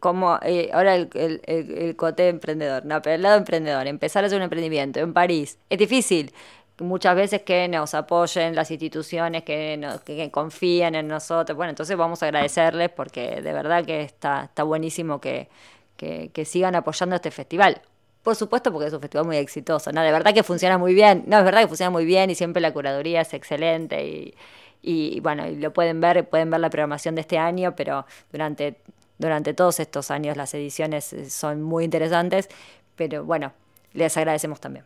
como 0.00 0.38
eh, 0.42 0.70
ahora 0.72 0.94
el, 0.94 1.10
el, 1.14 1.40
el, 1.46 1.96
cote 1.96 2.28
emprendedor, 2.28 2.84
no, 2.84 3.02
pero 3.02 3.16
el 3.16 3.22
lado 3.22 3.36
emprendedor, 3.36 3.86
empezar 3.86 4.24
a 4.24 4.26
hacer 4.26 4.38
un 4.38 4.44
emprendimiento 4.44 5.00
en 5.00 5.12
París, 5.12 5.58
es 5.70 5.78
difícil. 5.78 6.32
Muchas 6.78 7.14
veces 7.14 7.42
que 7.42 7.68
nos 7.68 7.94
apoyen 7.94 8.54
las 8.56 8.70
instituciones, 8.70 9.44
que, 9.44 9.78
que, 10.04 10.30
confíen 10.30 10.94
en 10.94 11.06
nosotros. 11.06 11.56
Bueno, 11.56 11.70
entonces 11.70 11.96
vamos 11.96 12.22
a 12.22 12.26
agradecerles 12.26 12.90
porque 12.90 13.40
de 13.40 13.52
verdad 13.52 13.84
que 13.84 14.02
está, 14.02 14.44
está 14.44 14.64
buenísimo 14.64 15.20
que, 15.20 15.48
que, 15.96 16.30
que 16.32 16.44
sigan 16.44 16.74
apoyando 16.74 17.14
este 17.14 17.30
festival. 17.30 17.82
Por 18.22 18.36
supuesto, 18.36 18.72
porque 18.72 18.88
es 18.88 18.94
un 18.94 19.00
festival 19.00 19.26
muy 19.26 19.36
exitoso, 19.36 19.92
¿no? 19.92 20.02
De 20.02 20.10
verdad 20.12 20.32
que 20.32 20.42
funciona 20.42 20.78
muy 20.78 20.94
bien, 20.94 21.24
no, 21.26 21.38
es 21.38 21.44
verdad 21.44 21.60
que 21.62 21.68
funciona 21.68 21.90
muy 21.90 22.04
bien 22.04 22.30
y 22.30 22.34
siempre 22.34 22.60
la 22.60 22.72
curaduría 22.72 23.20
es 23.20 23.34
excelente 23.34 24.04
y, 24.04 24.34
y 24.82 25.20
bueno, 25.20 25.44
lo 25.48 25.72
pueden 25.72 26.00
ver, 26.00 26.28
pueden 26.28 26.50
ver 26.50 26.60
la 26.60 26.68
programación 26.68 27.14
de 27.14 27.20
este 27.20 27.38
año, 27.38 27.74
pero 27.76 28.04
durante, 28.32 28.76
durante 29.18 29.54
todos 29.54 29.78
estos 29.80 30.10
años 30.10 30.36
las 30.36 30.52
ediciones 30.54 31.12
eh, 31.12 31.30
son 31.30 31.62
muy 31.62 31.84
interesantes, 31.84 32.48
pero 32.96 33.24
bueno, 33.24 33.52
les 33.92 34.16
agradecemos 34.16 34.60
también. 34.60 34.84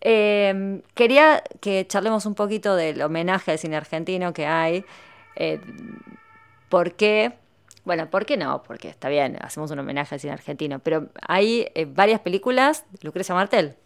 Em, 0.00 0.82
quería 0.94 1.42
que 1.60 1.86
charlemos 1.86 2.26
un 2.26 2.34
poquito 2.34 2.76
del 2.76 3.00
homenaje 3.02 3.52
al 3.52 3.58
cine 3.58 3.76
argentino 3.76 4.32
que 4.32 4.46
hay. 4.46 4.84
Eh, 5.36 5.60
¿Por 6.68 6.92
qué? 6.94 7.32
Bueno, 7.84 8.10
¿por 8.10 8.26
qué 8.26 8.36
no? 8.36 8.62
Porque 8.64 8.88
está 8.88 9.08
bien, 9.08 9.38
hacemos 9.40 9.70
un 9.70 9.78
homenaje 9.78 10.16
al 10.16 10.20
cine 10.20 10.32
argentino, 10.32 10.80
pero 10.80 11.08
hay 11.26 11.68
eh, 11.74 11.86
varias 11.88 12.20
películas 12.20 12.84
Lucrecia 13.02 13.34
Martel. 13.34 13.76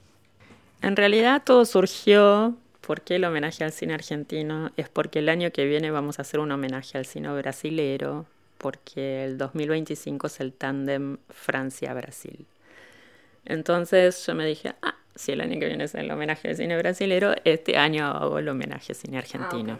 En 0.80 0.96
realidad 0.96 1.42
todo 1.44 1.66
surgió 1.66 2.56
¿Por 2.90 3.02
qué 3.02 3.14
el 3.14 3.24
homenaje 3.24 3.62
al 3.62 3.70
cine 3.70 3.94
argentino? 3.94 4.72
Es 4.76 4.88
porque 4.88 5.20
el 5.20 5.28
año 5.28 5.52
que 5.52 5.64
viene 5.64 5.92
vamos 5.92 6.18
a 6.18 6.22
hacer 6.22 6.40
un 6.40 6.50
homenaje 6.50 6.98
al 6.98 7.06
cine 7.06 7.32
brasilero, 7.32 8.26
porque 8.58 9.22
el 9.22 9.38
2025 9.38 10.26
es 10.26 10.40
el 10.40 10.52
tándem 10.52 11.18
Francia-Brasil. 11.28 12.46
Entonces 13.44 14.26
yo 14.26 14.34
me 14.34 14.44
dije, 14.44 14.74
ah, 14.82 14.96
si 15.14 15.30
el 15.30 15.40
año 15.40 15.60
que 15.60 15.68
viene 15.68 15.84
es 15.84 15.94
el 15.94 16.10
homenaje 16.10 16.48
al 16.48 16.56
cine 16.56 16.76
brasilero, 16.78 17.32
este 17.44 17.76
año 17.78 18.06
hago 18.06 18.40
el 18.40 18.48
homenaje 18.48 18.86
al 18.90 18.96
cine 18.96 19.18
ah, 19.18 19.20
argentino. 19.20 19.78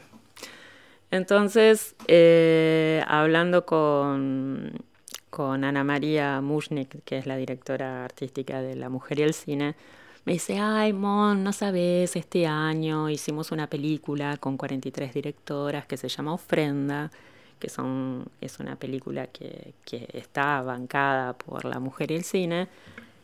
Entonces, 1.11 1.97
eh, 2.07 3.03
hablando 3.09 3.67
con, 3.67 4.85
con 5.31 5.65
Ana 5.65 5.83
María 5.83 6.41
Mushnik, 6.41 7.03
que 7.03 7.19
es 7.19 7.27
la 7.27 7.37
directora 7.37 8.05
artística 8.05 8.63
de 8.63 8.77
La 8.77 8.89
Mujer 8.89 9.19
y 9.19 9.23
el 9.25 9.35
Cine, 9.35 9.75
me 10.25 10.35
dice, 10.35 10.59
ay, 10.59 10.93
Mon, 10.93 11.43
no 11.43 11.53
sabes, 11.53 12.15
este 12.17 12.47
año 12.47 13.09
hicimos 13.09 13.53
una 13.53 13.69
película 13.69 14.37
con 14.37 14.57
43 14.57 15.15
directoras 15.15 15.87
que 15.87 15.97
se 15.97 16.09
llama 16.09 16.35
Ofrenda, 16.35 17.11
que 17.59 17.69
son, 17.69 18.27
es 18.41 18.59
una 18.61 18.77
película 18.77 19.27
que, 19.29 19.75
que 19.85 20.09
está 20.13 20.63
bancada 20.63 21.35
por 21.35 21.65
la 21.65 21.81
mujer 21.81 22.11
y 22.11 22.17
el 22.17 22.25
cine. 22.25 22.69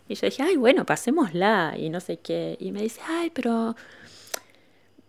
Y 0.08 0.14
yo 0.14 0.26
dije, 0.26 0.42
ay, 0.42 0.56
bueno, 0.56 0.84
pasémosla 0.86 1.74
y 1.76 1.90
no 1.90 2.00
sé 2.00 2.18
qué. 2.18 2.56
Y 2.60 2.72
me 2.72 2.82
dice, 2.82 3.00
ay, 3.06 3.30
pero 3.30 3.74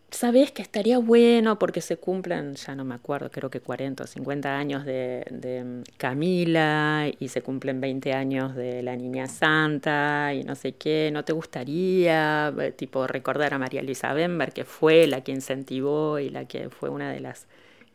sabes 0.10 0.52
que 0.52 0.62
estaría 0.62 1.00
bueno 1.00 1.60
porque 1.60 1.82
se 1.82 1.98
cumplen, 1.98 2.56
ya 2.56 2.76
no 2.76 2.86
me 2.86 2.96
acuerdo, 2.96 3.30
creo 3.30 3.50
que 3.50 3.60
40 3.60 4.04
o 4.04 4.08
50 4.08 4.58
años 4.58 4.86
de, 4.86 5.26
de, 5.30 5.84
Camila 5.98 7.08
y 7.20 7.28
se 7.28 7.42
cumplen 7.42 7.82
20 7.82 8.14
años 8.14 8.56
de 8.56 8.82
la 8.84 8.96
Niña 8.96 9.28
Santa 9.28 10.34
y 10.34 10.44
no 10.44 10.56
sé 10.56 10.74
qué, 10.74 11.10
¿no 11.12 11.26
te 11.26 11.34
gustaría 11.34 12.54
eh, 12.60 12.72
tipo 12.72 13.06
recordar 13.06 13.54
a 13.54 13.58
María 13.58 13.82
Luisa 13.84 14.14
Bember 14.14 14.54
que 14.54 14.64
fue 14.64 15.08
la 15.08 15.22
que 15.22 15.32
incentivó 15.32 16.20
y 16.20 16.30
la 16.30 16.46
que 16.46 16.70
fue 16.70 16.90
una 16.90 17.12
de 17.12 17.20
las 17.20 17.48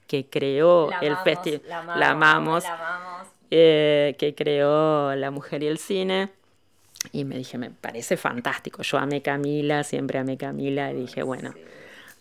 que 0.06 0.26
creó 0.26 0.90
el 1.00 1.16
festival, 1.18 1.62
la 1.96 2.10
amamos, 2.10 2.64
eh, 3.50 4.14
que 4.18 4.34
creó 4.34 5.14
La 5.14 5.30
Mujer 5.30 5.62
y 5.62 5.68
el 5.68 5.78
Cine? 5.78 6.28
Y 7.10 7.24
me 7.24 7.36
dije, 7.36 7.58
me 7.58 7.70
parece 7.70 8.16
fantástico. 8.16 8.82
Yo 8.82 8.98
amé 8.98 9.22
Camila, 9.22 9.82
siempre 9.82 10.18
amé 10.18 10.36
Camila 10.36 10.92
y 10.92 10.96
dije, 10.96 11.22
bueno, 11.22 11.52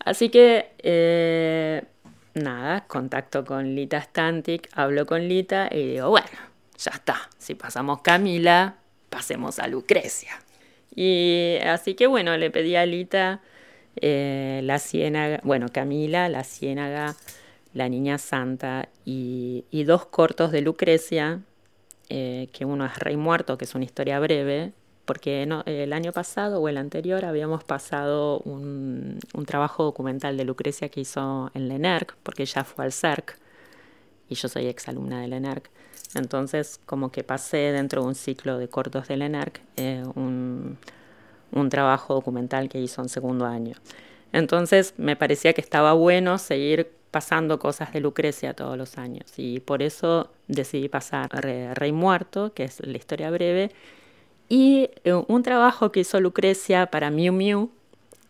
Así 0.04 0.28
que, 0.28 0.70
eh, 0.78 1.82
nada, 2.34 2.86
contacto 2.86 3.44
con 3.44 3.74
Lita 3.74 4.00
Stantic, 4.00 4.68
hablo 4.72 5.06
con 5.06 5.28
Lita 5.28 5.68
y 5.70 5.92
digo, 5.92 6.10
bueno, 6.10 6.26
ya 6.78 6.92
está, 6.92 7.30
si 7.38 7.54
pasamos 7.54 8.00
Camila, 8.02 8.76
pasemos 9.10 9.58
a 9.58 9.68
Lucrecia. 9.68 10.32
Y 10.94 11.58
así 11.64 11.94
que 11.94 12.06
bueno, 12.06 12.36
le 12.36 12.50
pedí 12.50 12.76
a 12.76 12.84
Lita 12.84 13.40
eh, 13.96 14.60
la 14.64 14.78
ciénaga, 14.78 15.40
bueno, 15.44 15.68
Camila, 15.72 16.28
la 16.28 16.44
ciénaga, 16.44 17.14
la 17.74 17.88
niña 17.88 18.18
santa 18.18 18.88
y, 19.04 19.64
dos 19.84 20.06
cortos 20.06 20.52
de 20.52 20.60
Lucrecia, 20.62 21.40
eh, 22.08 22.48
que 22.52 22.64
uno 22.64 22.84
es 22.86 22.98
Rey 22.98 23.16
Muerto, 23.16 23.56
que 23.58 23.64
es 23.64 23.74
una 23.74 23.84
historia 23.84 24.18
breve, 24.20 24.72
porque 25.04 25.42
el 25.42 25.92
año 25.92 26.12
pasado 26.12 26.60
o 26.60 26.68
el 26.68 26.76
anterior 26.76 27.24
habíamos 27.24 27.64
pasado 27.64 28.38
un, 28.40 29.18
trabajo 29.46 29.84
documental 29.84 30.36
de 30.36 30.44
Lucrecia 30.44 30.88
que 30.88 31.00
hizo 31.00 31.50
en 31.54 31.68
Lenerc, 31.68 32.16
porque 32.22 32.42
ella 32.44 32.64
fue 32.64 32.84
al 32.84 32.92
CERC 32.92 33.36
y 34.28 34.34
yo 34.34 34.48
soy 34.48 34.66
exalumna 34.66 35.20
de 35.20 35.28
Lenerc. 35.28 35.70
Entonces, 36.14 36.78
como 36.86 37.10
que 37.10 37.24
pasé 37.24 37.72
dentro 37.72 38.02
de 38.02 38.08
un 38.08 38.14
ciclo 38.14 38.58
de 38.58 38.68
cortos 38.68 39.08
de 39.08 39.16
Lenerc 39.16 39.60
eh, 39.76 40.04
un, 40.14 40.78
un 41.50 41.68
trabajo 41.68 42.14
documental 42.14 42.68
que 42.68 42.80
hizo 42.80 43.02
en 43.02 43.08
segundo 43.08 43.46
año. 43.46 43.74
Entonces, 44.32 44.94
me 44.96 45.16
parecía 45.16 45.52
que 45.52 45.60
estaba 45.60 45.92
bueno 45.94 46.38
seguir 46.38 46.90
pasando 47.10 47.58
cosas 47.58 47.92
de 47.92 48.00
Lucrecia 48.00 48.54
todos 48.54 48.78
los 48.78 48.96
años 48.96 49.26
y 49.36 49.60
por 49.60 49.82
eso 49.82 50.30
decidí 50.48 50.88
pasar 50.88 51.28
Rey 51.30 51.92
Muerto, 51.92 52.52
que 52.54 52.64
es 52.64 52.80
la 52.80 52.96
historia 52.96 53.30
breve, 53.30 53.70
y 54.48 54.90
eh, 55.04 55.12
un 55.14 55.42
trabajo 55.42 55.92
que 55.92 56.00
hizo 56.00 56.20
Lucrecia 56.20 56.86
para 56.86 57.10
Miu 57.10 57.32
Miu, 57.32 57.70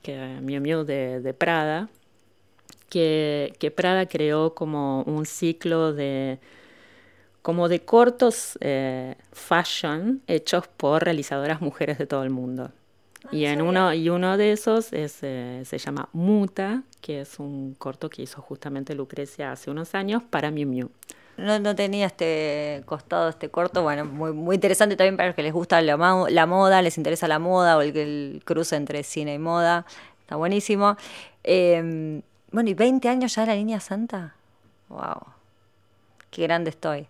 que 0.03 0.39
Miu 0.41 0.61
Miu 0.61 0.85
de, 0.85 1.35
Prada, 1.37 1.89
que, 2.89 3.55
que, 3.59 3.71
Prada 3.71 4.07
creó 4.07 4.55
como 4.55 5.03
un 5.03 5.27
ciclo 5.27 5.93
de 5.93 6.39
como 7.43 7.69
de 7.69 7.81
cortos 7.81 8.57
eh, 8.61 9.17
fashion 9.33 10.23
hechos 10.29 10.69
por 10.69 11.05
realizadoras 11.05 11.61
mujeres 11.61 11.99
de 11.99 12.07
todo 12.07 12.23
el 12.23 12.31
mundo. 12.31 12.71
y 13.31 13.45
en 13.45 13.63
uno 13.63 13.93
y 13.95 14.09
uno 14.09 14.37
de 14.37 14.53
esos 14.53 14.93
es, 14.93 15.19
eh, 15.23 15.63
se 15.65 15.79
llama 15.79 16.09
Muta, 16.13 16.83
que 17.01 17.23
es 17.23 17.39
un 17.39 17.75
corto 17.75 18.09
que 18.09 18.23
hizo 18.23 18.41
justamente 18.41 18.95
Lucrecia 18.95 19.53
hace 19.53 19.71
unos 19.71 19.95
años 19.95 20.23
para 20.23 20.51
Miu 20.51 20.69
Miu. 20.69 20.91
No, 21.37 21.59
no 21.59 21.75
tenía 21.75 22.07
este 22.07 22.83
costado, 22.85 23.31
este 23.31 23.49
corto, 23.49 23.83
bueno, 23.83 24.05
muy, 24.05 24.33
muy 24.33 24.57
interesante 24.57 24.97
también 24.97 25.17
para 25.17 25.29
los 25.29 25.37
que 25.37 25.43
les 25.43 25.53
gusta 25.53 25.81
la, 25.81 25.97
moda, 25.97 26.83
les 26.83 26.99
interesa 26.99 27.27
la 27.27 27.39
moda 27.39 27.79
o 27.79 27.81
el, 27.81 27.97
el, 27.97 28.43
cruce 28.45 28.77
entre 28.77 29.03
cine 29.03 29.35
y 29.35 29.39
moda, 29.39 29.87
está 30.21 30.37
buenísimo. 30.37 30.97
Em, 31.43 32.23
bueno, 32.51 32.69
¿y 32.69 32.75
20 32.75 33.09
años 33.09 33.35
ya 33.35 33.43
de 33.43 33.49
la 33.49 33.55
línea 33.55 33.81
santa? 33.81 34.35
¡Wow! 34.89 35.27
¡Qué 36.31 36.43
grande 36.43 36.71
estoy! 36.71 37.09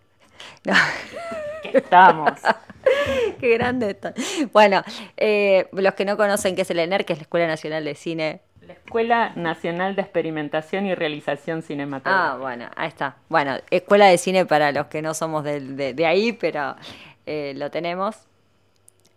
Estamos. 1.72 2.32
Qué 3.40 3.50
grande 3.54 3.90
estoy. 3.90 4.12
Bueno, 4.52 4.82
eh, 5.16 5.68
los 5.72 5.94
que 5.94 6.04
no 6.04 6.16
conocen 6.16 6.54
qué 6.54 6.62
es 6.62 6.70
el 6.70 6.78
ENER, 6.78 7.04
que 7.04 7.12
es 7.12 7.18
la 7.18 7.22
Escuela 7.24 7.46
Nacional 7.46 7.84
de 7.84 7.94
Cine. 7.94 8.40
La 8.66 8.74
Escuela 8.74 9.32
Nacional 9.34 9.96
de 9.96 10.02
Experimentación 10.02 10.86
y 10.86 10.94
Realización 10.94 11.62
Cinematográfica. 11.62 12.32
Ah, 12.32 12.36
bueno, 12.36 12.70
ahí 12.76 12.88
está. 12.88 13.16
Bueno, 13.28 13.56
Escuela 13.70 14.06
de 14.06 14.18
Cine 14.18 14.46
para 14.46 14.70
los 14.70 14.86
que 14.86 15.02
no 15.02 15.14
somos 15.14 15.44
de, 15.44 16.04
ahí, 16.06 16.32
pero 16.32 16.76
eh, 17.26 17.54
lo 17.56 17.70
tenemos. 17.70 18.16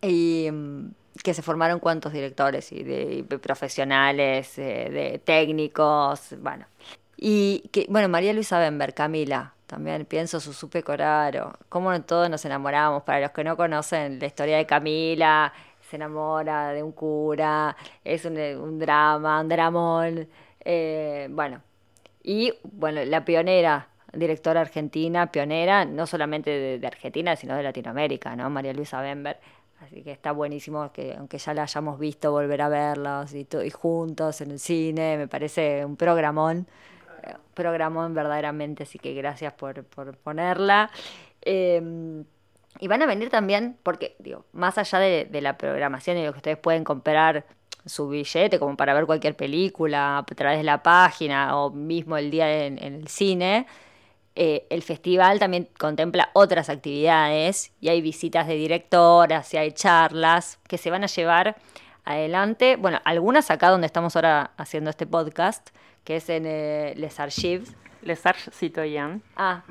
Y 0.02 0.50
mm, 0.52 0.88
que 1.24 1.34
se 1.34 1.42
formaron 1.42 1.80
cuantos 1.80 2.12
directores 2.12 2.72
y 2.72 2.84
de, 2.84 3.24
profesionales, 3.42 4.58
eh, 4.58 4.90
de 4.92 5.20
técnicos, 5.20 6.36
bueno. 6.40 6.66
Y 7.18 7.70
que, 7.72 7.86
bueno, 7.90 8.10
María 8.10 8.34
Luisa 8.34 8.60
Bember, 8.60 8.94
Camila, 8.94 9.54
también 9.68 10.06
pienso 10.06 10.40
su 10.40 10.54
supe 10.54 10.84
Coraro, 10.84 11.54
cómo 11.70 12.00
todos 12.02 12.30
nos 12.30 12.44
enamoramos. 12.46 13.04
Para 13.04 13.22
los 13.22 13.32
que 13.32 13.44
no 13.44 13.56
conocen 13.56 14.20
la 14.20 14.25
historia 14.25 14.58
de 14.58 14.66
Camila, 14.66 15.54
se 15.89 15.96
enamora 15.96 16.72
de 16.72 16.84
un 16.84 16.92
cura, 16.92 17.75
es 18.04 18.25
un, 18.25 18.80
drama, 18.80 19.42
un 19.42 19.50
dramón. 19.50 20.27
Eh, 20.63 21.27
bueno, 21.32 21.62
y 22.24 22.54
bueno, 22.63 23.04
la 23.06 23.24
pionera, 23.24 23.88
directora 24.13 24.62
argentina, 24.62 25.32
pionera, 25.32 25.86
no 25.86 26.08
solamente 26.08 26.80
de, 26.80 26.88
Argentina, 26.88 27.36
sino 27.36 27.56
de 27.56 27.63
Latinoamérica, 27.63 28.36
¿no? 28.36 28.50
María 28.50 28.74
Luisa 28.74 29.01
Bember. 29.01 29.39
Así 29.82 30.01
que 30.04 30.12
está 30.12 30.32
buenísimo 30.32 30.92
que 30.92 31.15
aunque 31.18 31.38
ya 31.38 31.54
la 31.54 31.63
hayamos 31.63 32.00
visto, 32.00 32.32
volver 32.32 32.62
a 32.62 32.70
verlos 32.70 33.34
y, 33.34 33.46
juntos 33.72 34.42
en 34.42 34.51
el 34.51 34.60
cine, 34.60 35.18
me 35.18 35.27
parece 35.27 35.86
un 35.86 35.98
programón 35.98 36.68
programón 37.54 38.13
verdaderamente, 38.13 38.84
así 38.84 39.00
que 39.00 39.13
gracias 39.13 39.54
por, 39.54 39.84
ponerla. 40.18 40.92
Em, 41.42 42.25
y 42.79 42.88
van 42.88 43.01
a 43.01 43.05
venir 43.05 43.29
también, 43.29 43.77
porque, 43.84 44.15
digo, 44.20 44.46
más 44.51 44.77
allá 44.77 45.00
de, 45.00 45.41
la 45.41 45.58
programación 45.58 46.17
y 46.17 46.25
lo 46.25 46.32
que 46.34 46.38
ustedes 46.38 46.58
pueden 46.58 46.84
comprar 46.84 47.46
su 47.86 48.10
billete 48.10 48.60
como 48.60 48.75
para 48.75 48.94
ver 48.94 49.05
cualquier 49.05 49.36
película 49.36 50.17
a 50.17 50.24
través 50.24 50.58
de 50.58 50.63
la 50.63 50.82
página 50.82 51.58
o 51.58 51.70
mismo 51.70 52.17
el 52.17 52.32
día 52.32 52.65
en, 52.65 52.79
el 52.79 53.08
cine, 53.08 53.67
eh, 54.36 54.65
el 54.70 54.82
festival 54.82 55.39
también 55.39 55.70
contempla 55.77 56.29
otras 56.34 56.70
actividades 56.70 57.72
y 57.79 57.89
hay 57.89 58.01
visitas 58.01 58.48
de 58.48 58.55
directoras 58.55 59.53
y 59.53 59.58
hay 59.58 59.72
charlas 59.72 60.60
que 60.67 60.77
se 60.77 60.89
van 60.89 61.03
a 61.03 61.08
llevar 61.08 61.55
adelante. 62.03 62.75
Bueno, 62.75 63.00
algunas 63.05 63.51
acá 63.51 63.70
donde 63.70 63.88
estamos 63.88 64.15
ahora 64.15 64.51
haciendo 64.58 64.89
este 64.89 65.05
podcast, 65.05 65.70
que 66.03 66.17
es 66.17 66.29
en 66.29 66.46
eh, 66.46 66.94
Les 66.98 67.20
Archives. 67.20 67.75
Les 68.01 68.25
Archives 68.25 68.58
Citoyen. 68.58 69.22
Ah, 69.36 69.63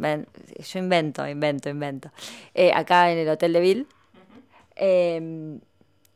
yo 0.00 0.78
invento, 0.78 1.26
invento, 1.26 1.68
invento. 1.68 2.10
Eh, 2.54 2.72
acá 2.74 3.10
en 3.10 3.18
el 3.18 3.28
Hotel 3.28 3.52
de 3.52 3.60
Ville. 3.60 3.86
Em, 4.76 5.60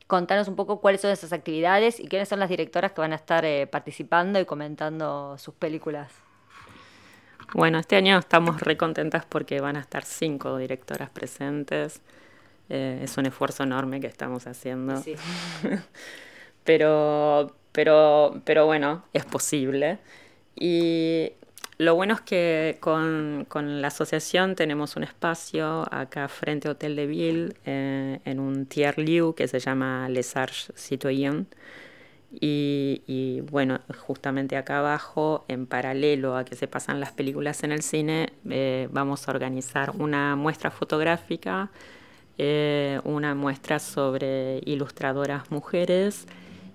contanos 0.07 0.47
un 0.47 0.55
poco 0.55 0.81
cuáles 0.81 1.01
son 1.01 1.11
esas 1.11 1.33
actividades 1.33 1.99
y 1.99 2.07
quiénes 2.07 2.29
son 2.29 2.39
las 2.39 2.49
directoras 2.49 2.91
que 2.91 3.01
van 3.01 3.13
a 3.13 3.15
estar 3.15 3.45
eh, 3.45 3.67
participando 3.67 4.39
y 4.39 4.45
comentando 4.45 5.37
sus 5.37 5.53
películas. 5.53 6.11
Bueno, 7.53 7.79
este 7.79 7.95
año 7.95 8.17
estamos 8.17 8.61
recontentas 8.61 9.25
porque 9.25 9.61
van 9.61 9.77
a 9.77 9.79
estar 9.79 10.03
cinco 10.03 10.57
directoras 10.57 11.09
presentes. 11.09 12.01
es 12.69 13.17
un 13.17 13.27
esfuerzo 13.27 13.63
enorme 13.63 13.99
que 13.99 14.07
estamos 14.07 14.47
haciendo. 14.47 14.97
Sí. 14.97 15.15
pero 16.63 17.53
pero, 17.75 18.41
pero 18.45 18.65
bueno, 18.65 19.03
es 19.11 19.25
posible. 19.25 19.99
Y 20.55 21.33
lo 21.77 21.95
bueno 21.95 22.13
es 22.13 22.21
que 22.21 22.77
con, 22.79 23.45
con, 23.49 23.81
la 23.81 23.89
asociación 23.89 24.55
tenemos 24.55 24.95
un 24.95 25.03
espacio 25.03 25.85
acá 25.93 26.27
frente 26.29 26.67
a 26.67 26.71
Hotel 26.71 26.95
de 26.95 27.05
Ville, 27.05 27.53
eh, 27.65 28.19
en 28.23 28.39
un 28.39 28.65
tier 28.65 28.97
lieu 28.97 29.33
que 29.35 29.47
se 29.47 29.59
llama 29.59 30.07
Les 30.09 30.35
Arches 30.37 30.71
Citoyens. 30.77 31.47
Y, 32.31 33.03
y, 33.07 33.41
bueno, 33.41 33.79
justamente 34.07 34.57
acá 34.57 34.79
abajo, 34.79 35.45
en 35.47 35.67
paralelo 35.67 36.35
a 36.35 36.43
que 36.43 36.55
se 36.55 36.67
pasan 36.67 36.99
las 36.99 37.11
películas 37.11 37.63
en 37.63 37.71
el 37.71 37.81
cine, 37.81 38.33
eh, 38.49 38.89
vamos 38.91 39.27
a 39.27 39.31
organizar 39.31 39.91
una 39.91 40.35
muestra 40.35 40.71
fotográfica, 40.71 41.71
eh, 42.37 42.99
una 43.05 43.35
muestra 43.35 43.79
sobre 43.79 44.61
ilustradoras 44.65 45.49
mujeres 45.51 46.27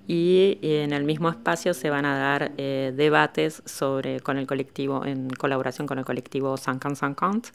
y 0.06 0.58
en 0.62 0.92
el 0.92 1.04
mismo 1.04 1.28
espacio 1.28 1.74
se 1.74 1.90
van 1.90 2.04
a 2.04 2.18
dar 2.18 2.52
eh, 2.56 2.92
debates 2.94 3.62
sobre, 3.64 4.20
con 4.20 4.38
el 4.38 4.46
colectivo, 4.46 5.04
en 5.04 5.30
colaboración 5.30 5.86
con 5.86 5.98
el 5.98 6.04
colectivo 6.04 6.56
Sankan 6.56 6.96
Sankant, 6.96 7.48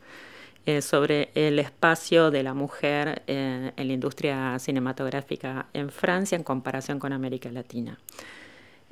eh, 0.65 0.81
sobre 0.81 1.29
el 1.35 1.59
espacio 1.59 2.31
de 2.31 2.43
la 2.43 2.53
mujer 2.53 3.21
en 3.27 3.73
la 3.75 3.93
industria 3.93 4.57
cinematográfica 4.57 5.67
en 5.73 5.89
Francia 5.89 6.35
en 6.35 6.43
comparación 6.43 6.99
con 6.99 7.13
América 7.13 7.51
Latina. 7.51 7.99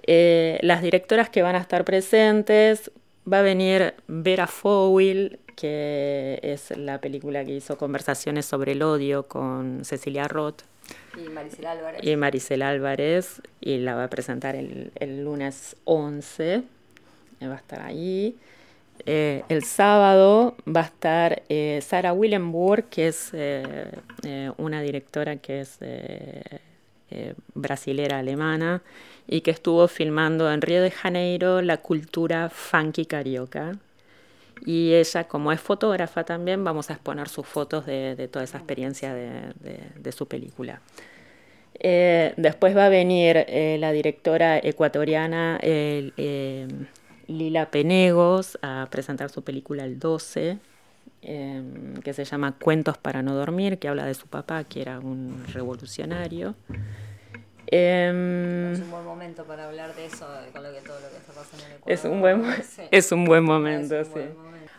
Eh, 0.06 0.60
las 0.62 0.82
directoras 0.82 1.30
que 1.30 1.42
van 1.42 1.56
a 1.56 1.60
estar 1.60 1.86
presentes, 1.86 2.92
va 3.32 3.40
a 3.40 3.42
venir 3.42 3.96
Vera 4.08 4.48
Fowil, 4.48 5.40
que 5.56 6.40
es 6.44 6.76
la 6.78 7.00
película 7.00 7.46
que 7.46 7.56
hizo 7.56 7.78
Conversaciones 7.78 8.46
sobre 8.46 8.74
el 8.74 8.82
odio 8.82 9.28
con 9.28 9.86
Cecilia 9.86 10.28
Roth, 10.28 10.64
y 11.18 11.30
Maricel 11.30 11.66
Álvarez. 11.66 12.02
Y 12.04 12.16
Álvarez, 12.62 13.42
y 13.62 13.78
la 13.78 13.96
va 13.96 14.06
a 14.06 14.10
presentar 14.10 14.56
el, 14.56 14.92
el 14.96 15.24
lunes 15.24 15.76
11, 15.86 16.64
eh, 17.40 17.48
va 17.48 17.56
a 17.56 17.58
estar 17.58 17.82
ahí. 17.82 18.36
Eh, 19.06 19.44
el 19.50 19.64
sábado 19.64 20.56
va 20.66 20.82
a 20.82 20.86
estar 20.86 21.44
eh, 21.50 21.80
Sara 21.82 22.14
Willenburg, 22.14 22.86
que 22.90 23.08
es 23.08 23.32
una 24.58 24.82
directora 24.82 25.38
que 25.38 25.62
es 25.62 25.80
brasilera 27.54 28.20
alemana 28.20 28.82
y 29.28 29.42
que 29.42 29.52
estuvo 29.52 29.88
filmando 29.88 30.52
en 30.52 30.62
Río 30.62 30.82
de 30.82 30.90
Janeiro 30.90 31.62
la 31.62 31.78
cultura 31.78 32.50
funky 32.50 33.06
carioca. 33.06 33.74
Y 34.66 34.94
ella, 34.94 35.26
como 35.26 35.52
es 35.52 35.60
fotógrafa 35.60 36.24
también, 36.24 36.64
vamos 36.64 36.90
a 36.90 36.94
exponer 36.94 37.28
sus 37.28 37.46
fotos 37.46 37.86
de, 37.86 38.30
toda 38.32 38.46
esa 38.46 38.58
experiencia 38.58 39.14
de, 39.14 40.12
su 40.12 40.28
película. 40.28 40.82
Eh, 41.80 42.34
después 42.38 42.78
va 42.78 42.86
a 42.86 42.90
venir 42.90 43.46
eh, 43.48 43.78
la 43.80 43.92
directora 43.92 44.60
ecuatoriana 44.60 45.60
eh, 45.62 46.68
Lila 47.28 47.72
Penegos 47.72 48.60
a 48.62 48.88
presentar 48.92 49.30
su 49.32 49.44
película 49.44 49.84
El 49.84 50.00
12, 50.00 50.60
que 51.22 52.14
se 52.14 52.26
llama 52.26 52.54
Cuentos 52.60 52.98
para 52.98 53.22
no 53.22 53.34
dormir, 53.34 53.80
que 53.80 53.88
habla 53.88 54.06
de 54.06 54.14
su 54.14 54.28
papá, 54.28 54.66
que 54.66 54.82
era 54.82 55.00
un 55.00 55.46
revolucionario. 55.54 56.56
Em, 57.76 58.74
es 58.74 58.82
un 58.82 58.92
buen 58.92 59.04
momento 59.04 59.46
para 59.46 59.66
hablar 59.66 59.96
de 59.96 60.06
eso, 60.06 60.28
con 60.54 60.62
lo 60.62 60.72
que, 60.72 60.82
todo 60.82 61.00
lo 61.00 61.10
que 61.10 61.18
está 61.18 61.34
pasando 61.34 61.66
en 61.66 61.72
Ecuador. 61.72 61.92
Es 61.92 62.06
un 62.06 62.22
buen, 62.22 62.44
es 62.92 63.12
un 63.12 63.26
buen 63.26 63.44
momento, 63.44 64.04
sí. 64.04 64.22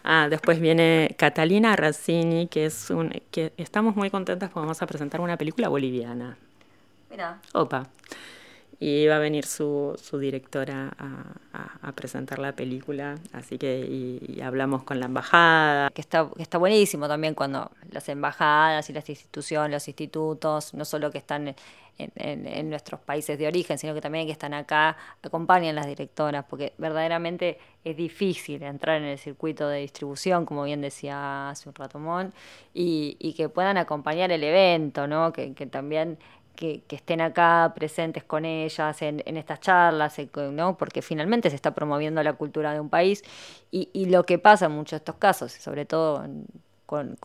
Ah, 0.04 0.28
después 0.30 0.60
viene 0.60 1.14
Catalina 1.18 1.74
Razzini, 1.74 2.46
que 2.46 2.66
es 2.66 2.90
un, 2.90 3.10
que 3.32 3.52
estamos 3.56 3.96
muy 3.96 4.10
contentas 4.10 4.50
porque 4.50 4.60
vamos 4.60 4.80
a 4.80 4.86
presentar 4.86 5.20
una 5.20 5.36
película 5.36 5.68
boliviana. 5.68 6.36
Mira. 7.10 7.40
Opa 7.52 7.88
y 8.80 9.06
va 9.06 9.16
a 9.16 9.18
venir 9.18 9.46
su, 9.46 9.98
su 10.02 10.18
directora 10.18 10.92
a, 10.98 11.92
presentar 11.92 12.40
la 12.40 12.52
película, 12.52 13.14
así 13.32 13.56
que 13.56 13.78
y, 13.78 14.40
hablamos 14.40 14.82
con 14.82 14.98
la 14.98 15.06
embajada. 15.06 15.90
Que 15.90 16.00
está, 16.00 16.28
que 16.34 16.42
está 16.42 16.58
buenísimo 16.58 17.06
también 17.06 17.34
cuando 17.34 17.70
las 17.90 18.08
embajadas 18.08 18.90
y 18.90 18.92
las 18.92 19.08
instituciones, 19.08 19.70
los 19.70 19.86
institutos, 19.88 20.74
no 20.74 20.84
solo 20.84 21.12
que 21.12 21.18
están 21.18 21.54
en, 21.98 22.12
en, 22.16 22.70
nuestros 22.70 23.00
países 23.00 23.38
de 23.38 23.46
origen, 23.46 23.78
sino 23.78 23.94
que 23.94 24.00
también 24.00 24.26
que 24.26 24.32
están 24.32 24.54
acá, 24.54 24.96
acompañan 25.22 25.74
las 25.76 25.86
directoras, 25.86 26.44
porque 26.48 26.72
verdaderamente 26.78 27.58
es 27.84 27.96
difícil 27.96 28.62
entrar 28.62 28.96
en 29.00 29.04
el 29.04 29.18
circuito 29.18 29.68
de 29.68 29.80
distribución, 29.80 30.44
como 30.46 30.64
bien 30.64 30.80
decía 30.80 31.50
hace 31.50 31.68
un 31.68 31.74
rato 31.74 31.98
Mon, 31.98 32.32
y, 32.72 33.16
y 33.20 33.34
que 33.34 33.48
puedan 33.48 33.76
acompañar 33.76 34.32
el 34.32 34.42
evento, 34.42 35.06
¿no? 35.06 35.32
que, 35.32 35.54
que 35.54 35.66
también 35.66 36.18
que, 36.54 36.82
estén 36.90 37.20
acá 37.20 37.72
presentes 37.74 38.24
con 38.24 38.44
ellas 38.44 39.02
en, 39.02 39.22
estas 39.36 39.60
charlas, 39.60 40.16
¿no? 40.52 40.76
porque 40.76 41.02
finalmente 41.02 41.50
se 41.50 41.56
está 41.56 41.74
promoviendo 41.74 42.22
la 42.22 42.34
cultura 42.34 42.72
de 42.72 42.80
un 42.80 42.88
país 42.88 43.22
y, 43.70 44.06
lo 44.06 44.24
que 44.24 44.38
pasa 44.38 44.66
en 44.66 44.72
muchos 44.72 44.92
de 44.92 44.96
estos 44.98 45.16
casos, 45.16 45.52
sobre 45.52 45.84
todo 45.84 46.24
con, 46.86 47.16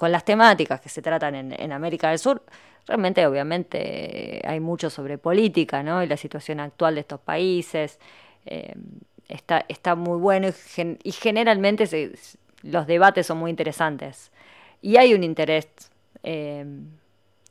las 0.00 0.24
temáticas 0.24 0.80
que 0.80 0.88
se 0.88 1.02
tratan 1.02 1.52
en, 1.52 1.72
América 1.72 2.10
del 2.10 2.18
Sur. 2.18 2.42
Realmente, 2.86 3.26
obviamente, 3.26 4.40
hay 4.46 4.60
mucho 4.60 4.90
sobre 4.90 5.18
política, 5.18 5.82
¿no? 5.82 6.04
Y 6.04 6.06
la 6.06 6.16
situación 6.16 6.60
actual 6.60 6.94
de 6.94 7.00
estos 7.00 7.18
países. 7.18 7.98
Eh, 8.44 8.74
está, 9.28 9.64
está 9.68 9.96
muy 9.96 10.18
bueno 10.18 10.48
y, 11.02 11.12
generalmente 11.12 12.12
los 12.62 12.86
debates 12.86 13.26
son 13.26 13.38
muy 13.38 13.50
interesantes. 13.50 14.30
Y 14.82 14.96
hay 14.96 15.14
un 15.14 15.24
interés 15.24 15.68
eh, 16.22 16.64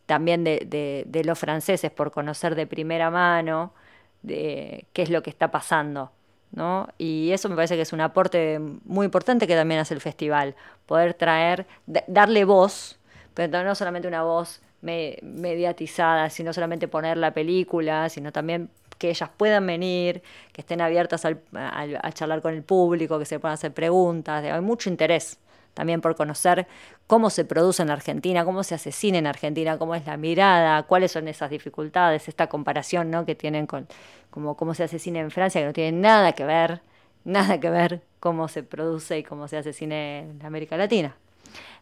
también 0.05 0.43
de, 0.43 1.03
de, 1.07 1.23
los 1.23 1.37
franceses 1.39 1.91
por 1.91 2.11
conocer 2.11 2.55
de 2.55 2.67
primera 2.67 3.09
mano 3.09 3.73
de 4.21 4.85
qué 4.93 5.01
es 5.01 5.09
lo 5.09 5.23
que 5.23 5.29
está 5.29 5.51
pasando. 5.51 6.11
¿no? 6.51 6.87
Y 6.97 7.31
eso 7.31 7.49
me 7.49 7.55
parece 7.55 7.75
que 7.75 7.81
es 7.81 7.93
un 7.93 8.01
aporte 8.01 8.59
muy 8.85 9.05
importante 9.05 9.47
que 9.47 9.55
también 9.55 9.81
hace 9.81 9.93
el 9.93 10.01
festival, 10.01 10.55
poder 10.85 11.13
traer, 11.13 11.65
darle 12.07 12.45
voz, 12.45 12.99
pero 13.33 13.63
no 13.63 13.75
solamente 13.75 14.07
una 14.07 14.23
voz 14.23 14.61
mediatizada, 14.81 16.29
sino 16.29 16.53
solamente 16.53 16.87
poner 16.87 17.17
la 17.17 17.33
película, 17.33 18.07
sino 18.09 18.31
también 18.31 18.69
que 18.97 19.09
ellas 19.09 19.29
puedan 19.35 19.67
venir, 19.67 20.21
que 20.53 20.61
estén 20.61 20.79
abiertas 20.79 21.25
al, 21.25 21.41
a 21.53 22.11
charlar 22.13 22.41
con 22.41 22.53
el 22.53 22.63
público, 22.63 23.19
que 23.19 23.25
se 23.25 23.39
puedan 23.39 23.55
hacer 23.55 23.73
preguntas, 23.73 24.43
hay 24.45 24.61
mucho 24.61 24.89
interés 24.89 25.39
también 25.75 26.01
por 26.01 26.15
conocer 26.15 26.65
cómo 27.05 27.29
se 27.29 27.45
produce 27.45 27.83
en 27.83 27.91
Argentina, 27.91 28.43
cómo 28.43 28.63
se 28.63 28.73
asesina 28.73 29.19
en 29.19 29.27
Argentina, 29.27 29.77
cómo 29.77 29.93
es 29.93 30.07
la 30.07 30.17
mirada, 30.17 30.81
cuáles 30.83 31.11
son 31.11 31.27
esas 31.27 31.51
dificultades, 31.51 32.27
esta 32.27 32.47
comparación 32.47 33.11
¿no? 33.11 33.25
que 33.25 33.35
tienen 33.35 33.67
con 33.67 33.87
cómo 34.31 34.73
se 34.73 34.83
asesina 34.83 35.19
en 35.19 35.29
Francia, 35.29 35.61
que 35.61 35.67
no 35.67 35.73
tiene 35.73 35.91
nada 35.99 36.31
que 36.31 36.45
ver, 36.45 36.81
nada 37.23 37.59
que 37.59 37.69
ver 37.69 38.01
cómo 38.19 38.47
se 38.47 38.63
produce 38.63 39.19
y 39.19 39.23
cómo 39.23 39.47
se 39.47 39.57
asesina 39.57 40.19
en 40.19 40.39
América 40.43 40.77
Latina. 40.77 41.15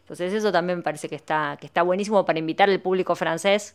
Entonces 0.00 0.32
eso 0.34 0.52
también 0.52 0.82
parece 0.82 1.08
que 1.08 1.16
está, 1.16 1.56
que 1.58 1.66
está 1.66 1.82
buenísimo 1.82 2.24
para 2.26 2.38
invitar 2.38 2.68
al 2.68 2.80
público 2.80 3.16
francés 3.16 3.74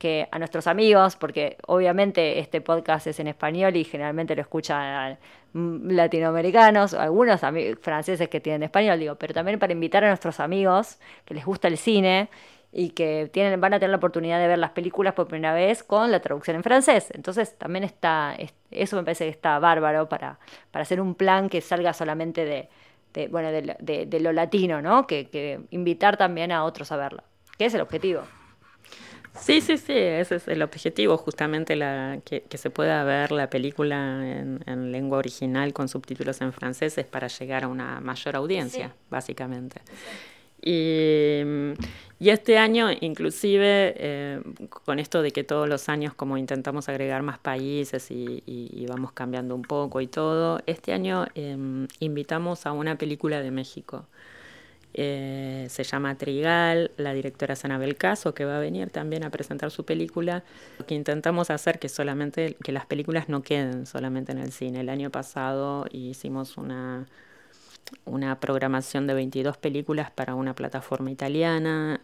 que 0.00 0.26
a 0.32 0.38
nuestros 0.38 0.66
amigos, 0.66 1.16
porque 1.16 1.58
obviamente 1.66 2.38
este 2.38 2.62
podcast 2.62 3.06
es 3.06 3.20
en 3.20 3.28
español 3.28 3.76
y 3.76 3.84
generalmente 3.84 4.34
lo 4.34 4.40
escuchan 4.40 5.18
mm, 5.52 5.90
latinoamericanos, 5.90 6.94
algunos 6.94 7.38
franceses 7.82 8.30
que 8.30 8.40
tienen 8.40 8.62
español, 8.62 8.98
digo, 8.98 9.16
pero 9.16 9.34
también 9.34 9.58
para 9.58 9.74
invitar 9.74 10.02
a 10.02 10.08
nuestros 10.08 10.40
amigos 10.40 10.98
que 11.26 11.34
les 11.34 11.44
gusta 11.44 11.68
el 11.68 11.76
cine 11.76 12.30
y 12.72 12.90
que 12.90 13.28
tienen, 13.30 13.60
van 13.60 13.74
a 13.74 13.78
tener 13.78 13.90
la 13.90 13.98
oportunidad 13.98 14.38
de 14.38 14.48
ver 14.48 14.58
las 14.58 14.70
películas 14.70 15.12
por 15.12 15.28
primera 15.28 15.52
vez 15.52 15.82
con 15.82 16.10
la 16.10 16.20
traducción 16.20 16.56
en 16.56 16.62
francés. 16.62 17.10
Entonces 17.12 17.58
también 17.58 17.84
está, 17.84 18.34
eso 18.70 18.96
me 18.96 19.02
parece 19.02 19.24
que 19.24 19.30
está 19.30 19.58
bárbaro 19.58 20.08
para, 20.08 20.38
para 20.70 20.84
hacer 20.84 21.02
un 21.02 21.14
plan 21.14 21.50
que 21.50 21.60
salga 21.60 21.92
solamente 21.92 22.46
de, 22.46 23.28
bueno, 23.28 23.50
de, 23.50 24.18
lo 24.18 24.32
latino, 24.32 24.80
¿no? 24.80 25.06
Que, 25.06 25.28
que 25.28 25.60
invitar 25.72 26.16
también 26.16 26.52
a 26.52 26.64
otros 26.64 26.90
a 26.90 26.96
verlo, 26.96 27.22
que 27.58 27.66
es 27.66 27.74
el 27.74 27.82
objetivo. 27.82 28.22
Sí, 29.38 29.60
sí, 29.60 29.78
sí, 29.78 29.92
ese 29.92 30.36
es 30.36 30.48
el 30.48 30.62
objetivo, 30.62 31.16
justamente 31.16 31.76
la, 31.76 32.18
que, 32.24 32.44
se 32.52 32.68
pueda 32.70 33.04
ver 33.04 33.30
la 33.30 33.48
película 33.48 33.96
en, 34.66 34.92
lengua 34.92 35.18
original 35.18 35.72
con 35.72 35.88
subtítulos 35.88 36.40
en 36.40 36.52
francés 36.52 36.98
es 36.98 37.06
para 37.06 37.28
llegar 37.28 37.64
a 37.64 37.68
una 37.68 38.00
mayor 38.00 38.36
audiencia, 38.36 38.92
básicamente. 39.08 39.80
Y, 40.62 41.40
este 42.18 42.58
año, 42.58 42.88
inclusive, 43.00 43.94
eh, 43.96 44.42
con 44.84 44.98
esto 44.98 45.22
de 45.22 45.30
que 45.30 45.42
todos 45.42 45.66
los 45.68 45.88
años 45.88 46.12
como 46.12 46.36
intentamos 46.36 46.88
agregar 46.88 47.22
más 47.22 47.38
países 47.38 48.10
y, 48.10 48.86
vamos 48.88 49.12
cambiando 49.12 49.54
un 49.54 49.62
poco 49.62 50.00
y 50.00 50.06
todo, 50.06 50.60
este 50.66 50.92
año 50.92 51.26
em, 51.34 51.86
invitamos 52.00 52.66
a 52.66 52.72
una 52.72 52.96
película 52.96 53.40
de 53.40 53.50
México 53.52 54.06
eh, 54.92 55.66
se 55.70 55.84
llama 55.84 56.16
Trigal, 56.16 56.90
la 56.96 57.12
directora 57.12 57.54
es 57.54 57.64
Anabel 57.64 57.96
Caso, 57.96 58.34
que 58.34 58.44
va 58.44 58.56
a 58.56 58.60
venir 58.60 58.90
también 58.90 59.22
a 59.22 59.30
presentar 59.30 59.70
su 59.70 59.84
película. 59.84 60.42
Lo 60.78 60.86
que 60.86 60.94
intentamos 60.94 61.50
hacer 61.50 61.78
que 61.78 61.88
solamente 61.88 62.56
que 62.62 62.72
las 62.72 62.86
películas 62.86 63.28
no 63.28 63.42
queden 63.42 63.86
solamente 63.86 64.32
en 64.32 64.38
el 64.38 64.52
cine. 64.52 64.80
El 64.80 64.88
año 64.88 65.10
pasado 65.10 65.86
hicimos 65.92 66.56
una, 66.56 67.06
una 68.04 68.40
programación 68.40 69.06
de 69.06 69.14
22 69.14 69.56
películas 69.58 70.10
para 70.10 70.34
una 70.34 70.54
plataforma 70.54 71.10
italiana. 71.10 72.00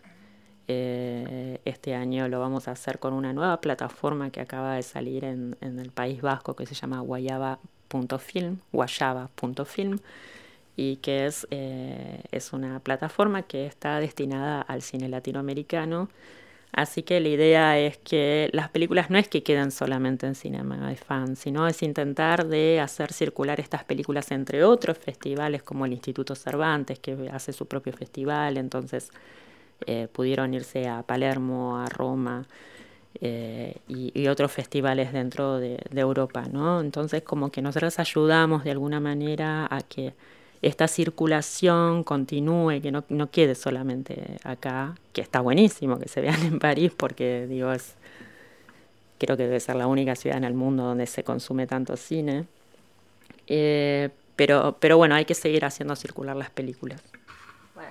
Eh, 0.69 1.61
este 1.65 1.95
año 1.95 2.29
lo 2.29 2.41
vamos 2.41 2.69
a 2.69 2.73
hacer 2.73 2.99
con 2.99 3.15
una 3.15 3.33
nueva 3.33 3.61
plataforma 3.61 4.31
que 4.31 4.41
acaba 4.41 4.75
de 4.75 4.83
salir 4.83 5.25
en, 5.25 5.57
en 5.61 5.79
el 5.79 5.91
País 5.91 6.23
Vasco 6.23 6.55
que 6.55 6.67
se 6.67 6.75
llama 6.75 7.01
guayaba.film, 7.01 8.59
guayaba.film 8.73 9.99
y 10.77 10.97
que 10.97 11.27
es, 11.27 11.47
eh, 11.51 12.23
es 12.31 12.53
una 12.53 12.81
plataforma 12.81 13.43
que 13.43 13.67
está 13.67 13.99
destinada 13.99 14.61
al 14.61 14.83
cine 14.83 15.09
latinoamericano. 15.09 16.09
Así 16.73 17.03
que 17.03 17.21
la 17.21 17.29
idea 17.29 17.79
es 17.79 17.97
que 17.97 18.51
las 18.53 18.69
películas 18.69 19.09
no 19.09 19.17
es 19.17 19.29
que 19.29 19.43
queden 19.43 19.71
solamente 19.71 20.27
en 20.27 20.35
Cinema 20.35 20.89
de 20.89 20.97
Fan, 20.97 21.37
sino 21.37 21.67
es 21.67 21.83
intentar 21.83 22.47
de 22.47 22.81
hacer 22.81 23.13
circular 23.15 23.61
estas 23.61 23.85
películas 23.85 24.31
entre 24.31 24.63
otros 24.63 24.99
festivales 24.99 25.63
como 25.63 25.87
el 25.87 25.95
Instituto 25.95 26.35
Cervantes, 26.35 26.99
que 26.99 27.31
hace 27.33 27.55
su 27.55 27.67
propio 27.67 27.95
festival, 27.95 28.59
entonces 28.59 29.11
eh, 29.87 30.09
pudieron 30.13 30.53
irse 30.53 30.87
a 30.89 31.03
Palermo, 31.03 31.79
a 31.79 31.87
Roma 31.87 32.47
eh, 33.21 33.77
y, 33.89 34.29
otros 34.29 34.53
festivales 34.53 35.13
dentro 35.13 35.59
de, 35.59 35.79
de 35.91 36.01
Europa, 36.01 36.45
¿no? 36.53 36.81
Entonces 36.81 37.23
como 37.23 37.51
que 37.51 37.63
nosotros 37.63 37.99
ayudamos 37.99 38.65
de 38.65 38.73
alguna 38.73 39.01
manera 39.01 39.67
a 39.71 39.81
que 39.81 40.13
esta 40.63 40.89
circulación 40.89 42.05
continúe, 42.05 42.81
que 42.81 42.91
no, 42.91 43.05
no, 43.09 43.31
quede 43.31 43.55
solamente 43.55 44.39
acá, 44.45 44.95
que 45.13 45.21
está 45.21 45.41
buenísimo 45.41 45.99
que 45.99 46.09
se 46.09 46.21
vean 46.21 46.41
en 46.47 46.59
París, 46.59 46.93
porque 46.97 47.47
digo, 47.47 47.73
es, 47.73 47.95
creo 49.19 49.37
que 49.37 49.45
debe 49.45 49.61
ser 49.61 49.77
la 49.77 49.87
única 49.87 50.15
ciudad 50.15 50.39
en 50.39 50.45
el 50.45 50.55
mundo 50.55 50.85
donde 50.85 51.07
se 51.07 51.25
consume 51.25 51.67
tanto 51.67 51.97
cine. 51.97 52.47
Eh, 53.47 54.11
pero, 54.35 54.77
pero 54.81 54.97
bueno, 54.97 55.15
hay 55.15 55.25
que 55.25 55.35
seguir 55.35 55.65
haciendo 55.65 55.97
circular 55.97 56.37
las 56.37 56.51
películas. 56.51 57.01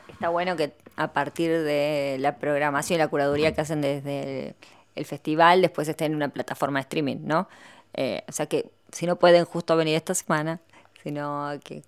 está 0.09 0.29
bueno 0.29 0.55
que 0.55 0.73
a 0.95 1.11
partir 1.11 1.51
de 1.51 2.17
la 2.19 2.37
programación 2.37 2.97
y 2.97 2.99
la 2.99 3.07
curaduría 3.07 3.53
que 3.53 3.61
hacen 3.61 3.81
desde 3.81 4.55
el, 4.95 5.05
festival, 5.05 5.61
después 5.61 5.87
estén 5.87 6.11
en 6.11 6.15
una 6.15 6.29
plataforma 6.29 6.79
de 6.79 6.81
streaming, 6.81 7.17
¿no? 7.23 7.49
Eh, 7.93 8.23
o 8.27 8.31
sea 8.31 8.45
que 8.45 8.69
si 8.91 9.05
no 9.05 9.17
pueden 9.17 9.45
justo 9.45 9.75
venir 9.75 9.95
esta 9.95 10.13
semana, 10.13 10.59
sino 11.05 11.51
que 11.63 11.83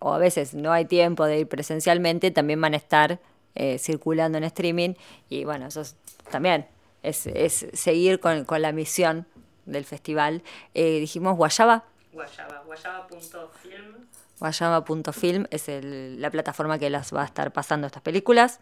o 0.00 0.12
a 0.12 0.18
veces 0.18 0.52
no 0.52 0.72
hay 0.72 0.84
tiempo 0.84 1.24
de 1.26 1.38
ir 1.38 1.46
presencialmente, 1.46 2.32
también 2.32 2.60
van 2.60 2.74
a 2.74 2.76
estar 2.76 3.20
eh, 3.54 3.78
circulando 3.78 4.36
en 4.36 4.42
streaming 4.42 4.94
y 5.28 5.44
bueno, 5.44 5.68
eso 5.68 5.82
también 6.28 6.66
es, 7.04 7.28
es 7.28 7.68
seguir 7.72 8.18
con, 8.18 8.44
con, 8.44 8.60
la 8.60 8.72
misión 8.72 9.28
del 9.64 9.84
festival. 9.84 10.42
Eh, 10.74 10.98
dijimos 10.98 11.36
Guayaba. 11.36 11.84
Guayaba, 12.12 12.64
guayaba.film. 12.66 13.94
Guayaba.film 14.40 15.46
es 15.50 15.68
el, 15.68 16.20
la 16.20 16.32
plataforma 16.32 16.80
que 16.80 16.90
las 16.90 17.14
va 17.14 17.22
a 17.22 17.26
estar 17.26 17.52
pasando 17.52 17.86
estas 17.86 18.02
películas. 18.02 18.58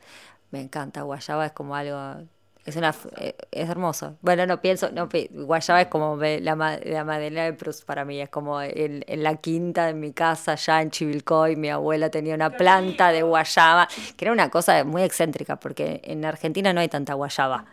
Me 0.50 0.60
encanta 0.60 1.02
Guayaba, 1.02 1.46
es 1.46 1.52
como 1.52 1.74
algo 1.74 2.26
es 2.66 2.74
una 2.74 2.92
eh, 3.18 3.34
es 3.52 3.68
hermoso. 3.70 4.16
Bueno, 4.20 4.44
no 4.44 4.60
pienso, 4.60 4.90
no 4.90 5.08
Guayaba 5.30 5.82
es 5.82 5.86
como 5.86 6.16
la, 6.16 6.38
la 6.84 7.04
Madeleine 7.04 7.44
de 7.44 7.52
Proust 7.52 7.84
para 7.84 8.04
mí, 8.04 8.20
es 8.20 8.28
como 8.28 8.60
en, 8.60 9.04
la 9.06 9.36
quinta 9.36 9.86
de 9.86 9.94
mi 9.94 10.12
casa, 10.12 10.56
ya 10.56 10.82
en 10.82 10.90
Chivilcoy, 10.90 11.54
mi 11.54 11.70
abuela 11.70 12.10
tenía 12.10 12.34
una 12.34 12.50
planta 12.50 13.12
de 13.12 13.22
guayaba, 13.22 13.88
que 14.16 14.24
era 14.24 14.32
una 14.32 14.50
cosa 14.50 14.82
muy 14.84 15.02
excéntrica, 15.02 15.56
porque 15.56 16.00
en 16.04 16.24
Argentina 16.24 16.72
no 16.72 16.80
hay 16.80 16.88
tanta 16.88 17.14
guayaba. 17.14 17.64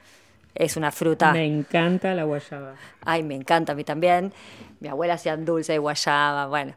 Es 0.54 0.78
una 0.78 0.92
fruta. 0.92 1.34
Me 1.34 1.46
encanta 1.46 2.14
la 2.14 2.26
guayaba. 2.26 2.76
Ay, 3.04 3.24
me 3.24 3.34
encanta 3.34 3.72
a 3.72 3.76
mí 3.76 3.84
también. 3.84 4.32
Mi 4.80 4.88
abuela 4.88 5.16
hacía 5.16 5.36
dulce 5.36 5.74
de 5.74 5.80
guayaba, 5.80 6.46
bueno. 6.46 6.76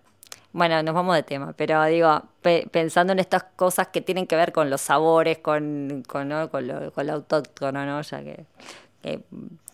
Bueno, 0.57 0.83
nos 0.83 0.95
vamos 0.95 1.14
de 1.14 1.23
tema, 1.23 1.53
pero 1.55 1.85
digo, 1.85 2.23
pensando 2.71 3.12
en 3.12 3.19
estas 3.19 3.45
cosas 3.57 3.88
que 3.88 4.01
tienen 4.01 4.27
que 4.27 4.37
ver 4.37 4.53
con 4.53 4.71
los 4.71 4.81
sabores, 4.81 5.37
con, 5.37 6.03
con, 6.09 6.31
¿no? 6.31 6.49
con, 6.51 6.66
lo, 6.66 6.90
con 6.92 7.11
autóctono, 7.11 7.85
¿no? 7.85 8.01
Ya 8.01 8.23
que, 8.23 8.47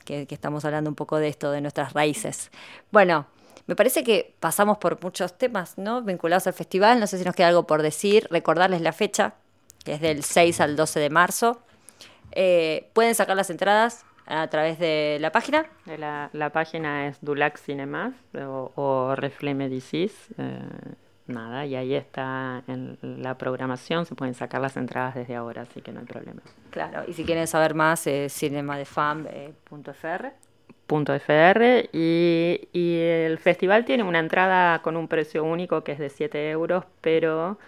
que, 0.05 0.27
estamos 0.29 0.65
hablando 0.65 0.91
un 0.91 0.97
poco 0.97 1.19
de 1.19 1.29
esto, 1.29 1.53
de 1.53 1.61
nuestras 1.61 1.93
raíces. 1.93 2.51
Bueno, 2.91 3.27
me 3.69 3.77
parece 3.77 4.03
que 4.03 4.35
pasamos 4.41 4.79
por 4.79 5.01
muchos 5.01 5.39
temas, 5.39 5.79
¿no? 5.79 6.03
Vinculados 6.03 6.49
al 6.49 6.53
festival. 6.53 6.99
No 6.99 7.07
sé 7.07 7.17
si 7.17 7.25
nos 7.25 7.37
queda 7.37 7.47
algo 7.47 7.65
por 7.65 7.81
decir. 7.81 8.27
Recordarles 8.33 8.81
la 8.81 8.93
fecha, 8.93 9.35
que 9.85 9.93
es 9.93 10.01
del 10.01 10.25
6 10.25 10.61
al 10.61 10.75
12 10.75 10.99
de 10.99 11.11
marzo. 11.11 11.61
Eh, 12.33 12.91
pueden 12.93 13.15
sacar 13.15 13.37
las 13.37 13.51
entradas 13.51 14.05
a 14.27 14.47
través 14.49 14.79
de 14.79 15.19
la 15.21 15.33
página. 15.33 15.67
La, 15.87 16.31
la 16.33 16.51
página 16.51 17.09
es 17.09 17.19
Dulac 17.21 17.59
Cinemas 17.59 18.15
o, 18.35 18.73
o 18.75 19.15
Refle 19.17 19.55
Medicis. 19.55 20.29
Eh, 20.39 20.61
nada, 21.27 21.67
y 21.67 21.77
ahí 21.77 21.95
está 21.95 22.63
en 22.67 22.99
la 23.01 23.39
programación, 23.39 24.07
se 24.07 24.15
pueden 24.15 24.35
sacar 24.35 24.61
las 24.61 24.77
entradas 24.77 25.15
desde 25.15 25.37
ahora, 25.37 25.63
así 25.63 25.81
que 25.81 25.93
no 25.93 26.01
hay 26.01 26.07
problema. 26.07 26.43
Claro, 26.71 27.05
y 27.07 27.13
si 27.13 27.25
quieren 27.25 27.47
saber 27.47 27.75
más, 27.75 28.07
eh, 28.07 28.29
cinemadefam.fr. 28.29 30.33
.fr 30.89 31.89
y, 31.93 32.69
y 32.73 32.99
el 32.99 33.39
festival 33.39 33.87
tiene 33.87 34.03
una 34.03 34.19
entrada 34.19 34.83
con 34.83 34.99
un 34.99 35.09
precio 35.09 35.43
único 35.43 35.83
que 35.83 35.93
es 35.93 35.99
de 35.99 36.11
7 36.11 36.51
euros, 36.51 36.85
pero 37.01 37.59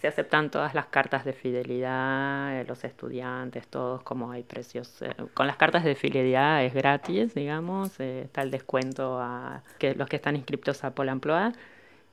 se 0.00 0.08
aceptan 0.08 0.50
todas 0.50 0.74
las 0.74 0.86
cartas 0.86 1.24
de 1.24 1.32
fidelidad, 1.32 2.66
los 2.66 2.84
estudiantes, 2.84 3.66
todos, 3.66 4.02
como 4.02 4.30
hay 4.30 4.42
precios. 4.42 5.02
con 5.34 5.46
las 5.46 5.56
cartas 5.56 5.84
de 5.84 5.94
fidelidad 5.94 6.64
es 6.64 6.74
gratis, 6.74 7.34
digamos, 7.34 7.98
está 7.98 8.42
el 8.42 8.50
descuento 8.50 9.18
a 9.20 9.62
que, 9.78 9.94
los 9.94 10.08
que 10.08 10.16
están 10.16 10.36
inscritos 10.36 10.84
a 10.84 10.92
Pol 10.92 11.08
Emploi 11.08 11.52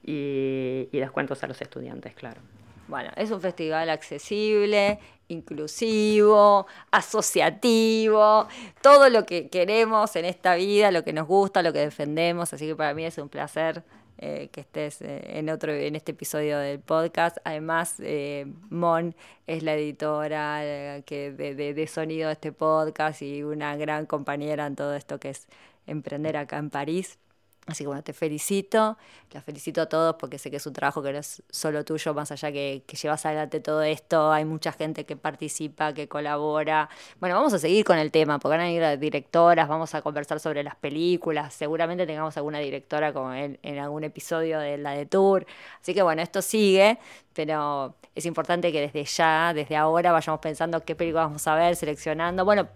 y, 0.04 0.90
y 0.92 1.00
descuentos 1.00 1.44
a 1.44 1.48
los 1.48 1.62
estudiantes, 1.62 2.14
claro. 2.16 2.42
Bueno, 2.88 3.10
es 3.16 3.32
un 3.32 3.42
festival 3.42 3.90
accesible, 3.90 5.00
inclusivo, 5.28 6.68
asociativo, 6.92 8.48
todo 8.82 9.10
lo 9.10 9.26
que 9.26 9.50
queremos 9.50 10.16
en 10.16 10.26
esta 10.26 10.56
vida, 10.56 10.92
lo 10.92 11.04
que 11.04 11.14
nos 11.14 11.28
gusta, 11.28 11.64
lo 11.64 11.74
que 11.74 11.80
defendemos, 11.80 12.54
así 12.54 12.68
que 12.68 12.76
para 12.76 12.94
mí 12.94 13.06
es 13.06 13.18
un 13.18 13.30
placer 13.30 13.84
eh, 14.18 14.50
que 14.52 14.62
estés 14.62 15.02
eh, 15.02 15.40
en 15.40 15.50
otro 15.50 15.74
en 15.74 15.96
este 15.96 16.14
episodio 16.14 16.58
del 16.60 16.80
podcast. 16.80 17.38
Además, 17.44 17.96
eh, 18.00 18.46
Mon 18.70 19.16
es 19.48 19.64
la 19.64 19.76
editora 19.76 21.02
que 21.06 21.32
de, 21.32 21.74
de, 21.74 21.88
sonido 21.88 22.28
de 22.28 22.34
este 22.34 22.52
podcast 22.52 23.22
y 23.22 23.44
una 23.44 23.76
gran 23.76 24.06
compañera 24.06 24.68
en 24.68 24.76
todo 24.76 24.96
esto 24.96 25.20
que 25.20 25.30
es 25.32 25.48
emprender 25.86 26.38
acá 26.38 26.58
en 26.58 26.70
París. 26.70 27.20
Así 27.68 27.84
que 27.84 27.88
bueno, 27.88 28.04
te 28.04 28.14
felicito, 28.14 28.96
la 29.32 29.42
felicito 29.42 29.82
a 29.82 29.90
todos 29.90 30.18
porque 30.20 30.38
sé 30.38 30.52
que 30.52 30.58
es 30.58 30.68
un 30.68 30.74
trabajo 30.74 31.02
que 31.02 31.12
no 31.12 31.18
es 31.18 31.42
solo 31.50 31.84
tuyo, 31.84 32.14
más 32.14 32.32
allá 32.32 32.52
que, 32.52 32.84
que, 32.86 32.96
llevas 32.96 33.26
adelante 33.26 33.60
todo 33.60 33.82
esto, 33.82 34.32
hay 34.32 34.46
mucha 34.46 34.72
gente 34.72 35.04
que 35.06 35.16
participa, 35.18 35.92
que 35.92 36.08
colabora. 36.08 36.90
Bueno, 37.20 37.36
vamos 37.36 37.54
a 37.54 37.60
seguir 37.60 37.84
con 37.84 37.98
el 37.98 38.12
tema, 38.12 38.38
porque 38.38 38.58
van 38.58 38.68
a 38.68 38.72
ir 38.72 39.00
directoras, 39.00 39.68
vamos 39.68 39.96
a 39.96 40.04
conversar 40.04 40.40
sobre 40.40 40.62
las 40.62 40.76
películas, 40.76 41.56
seguramente 41.56 42.06
tengamos 42.06 42.38
alguna 42.38 42.60
directora 42.60 43.12
como 43.12 43.34
en, 43.34 43.58
en 43.64 43.80
algún 43.80 44.04
episodio 44.04 44.60
de 44.60 44.78
la 44.78 44.92
de 44.92 45.08
Tour. 45.08 45.48
Así 45.82 45.96
que 45.96 46.04
bueno, 46.04 46.22
esto 46.22 46.44
sigue, 46.44 47.00
pero 47.34 47.96
es 48.14 48.28
importante 48.28 48.72
que 48.72 48.82
desde 48.82 49.04
ya, 49.06 49.54
desde 49.56 49.76
ahora, 49.76 50.12
vayamos 50.12 50.40
pensando 50.40 50.82
qué 50.86 50.96
películas 50.96 51.26
vamos 51.26 51.48
a 51.48 51.56
ver, 51.56 51.76
seleccionando. 51.76 52.46
Bueno, 52.46 52.68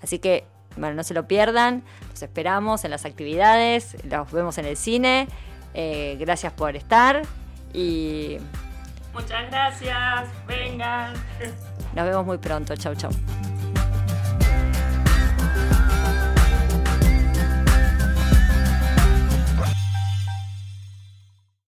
así 0.00 0.20
que 0.20 0.44
bueno, 0.76 0.94
no 0.94 1.02
se 1.02 1.14
lo 1.14 1.26
pierdan, 1.26 1.82
los 2.10 2.22
esperamos 2.22 2.84
en 2.84 2.90
las 2.90 3.04
actividades, 3.04 3.96
los 4.04 4.30
vemos 4.32 4.58
en 4.58 4.66
el 4.66 4.76
cine. 4.76 5.28
Eh, 5.74 6.16
gracias 6.20 6.52
por 6.52 6.76
estar 6.76 7.22
y... 7.72 8.38
Muchas 9.12 9.48
gracias, 9.50 10.28
vengan. 10.46 11.14
Nos 11.94 12.04
vemos 12.06 12.26
muy 12.26 12.38
pronto, 12.38 12.74
chau 12.76 12.94
chau. 12.94 13.10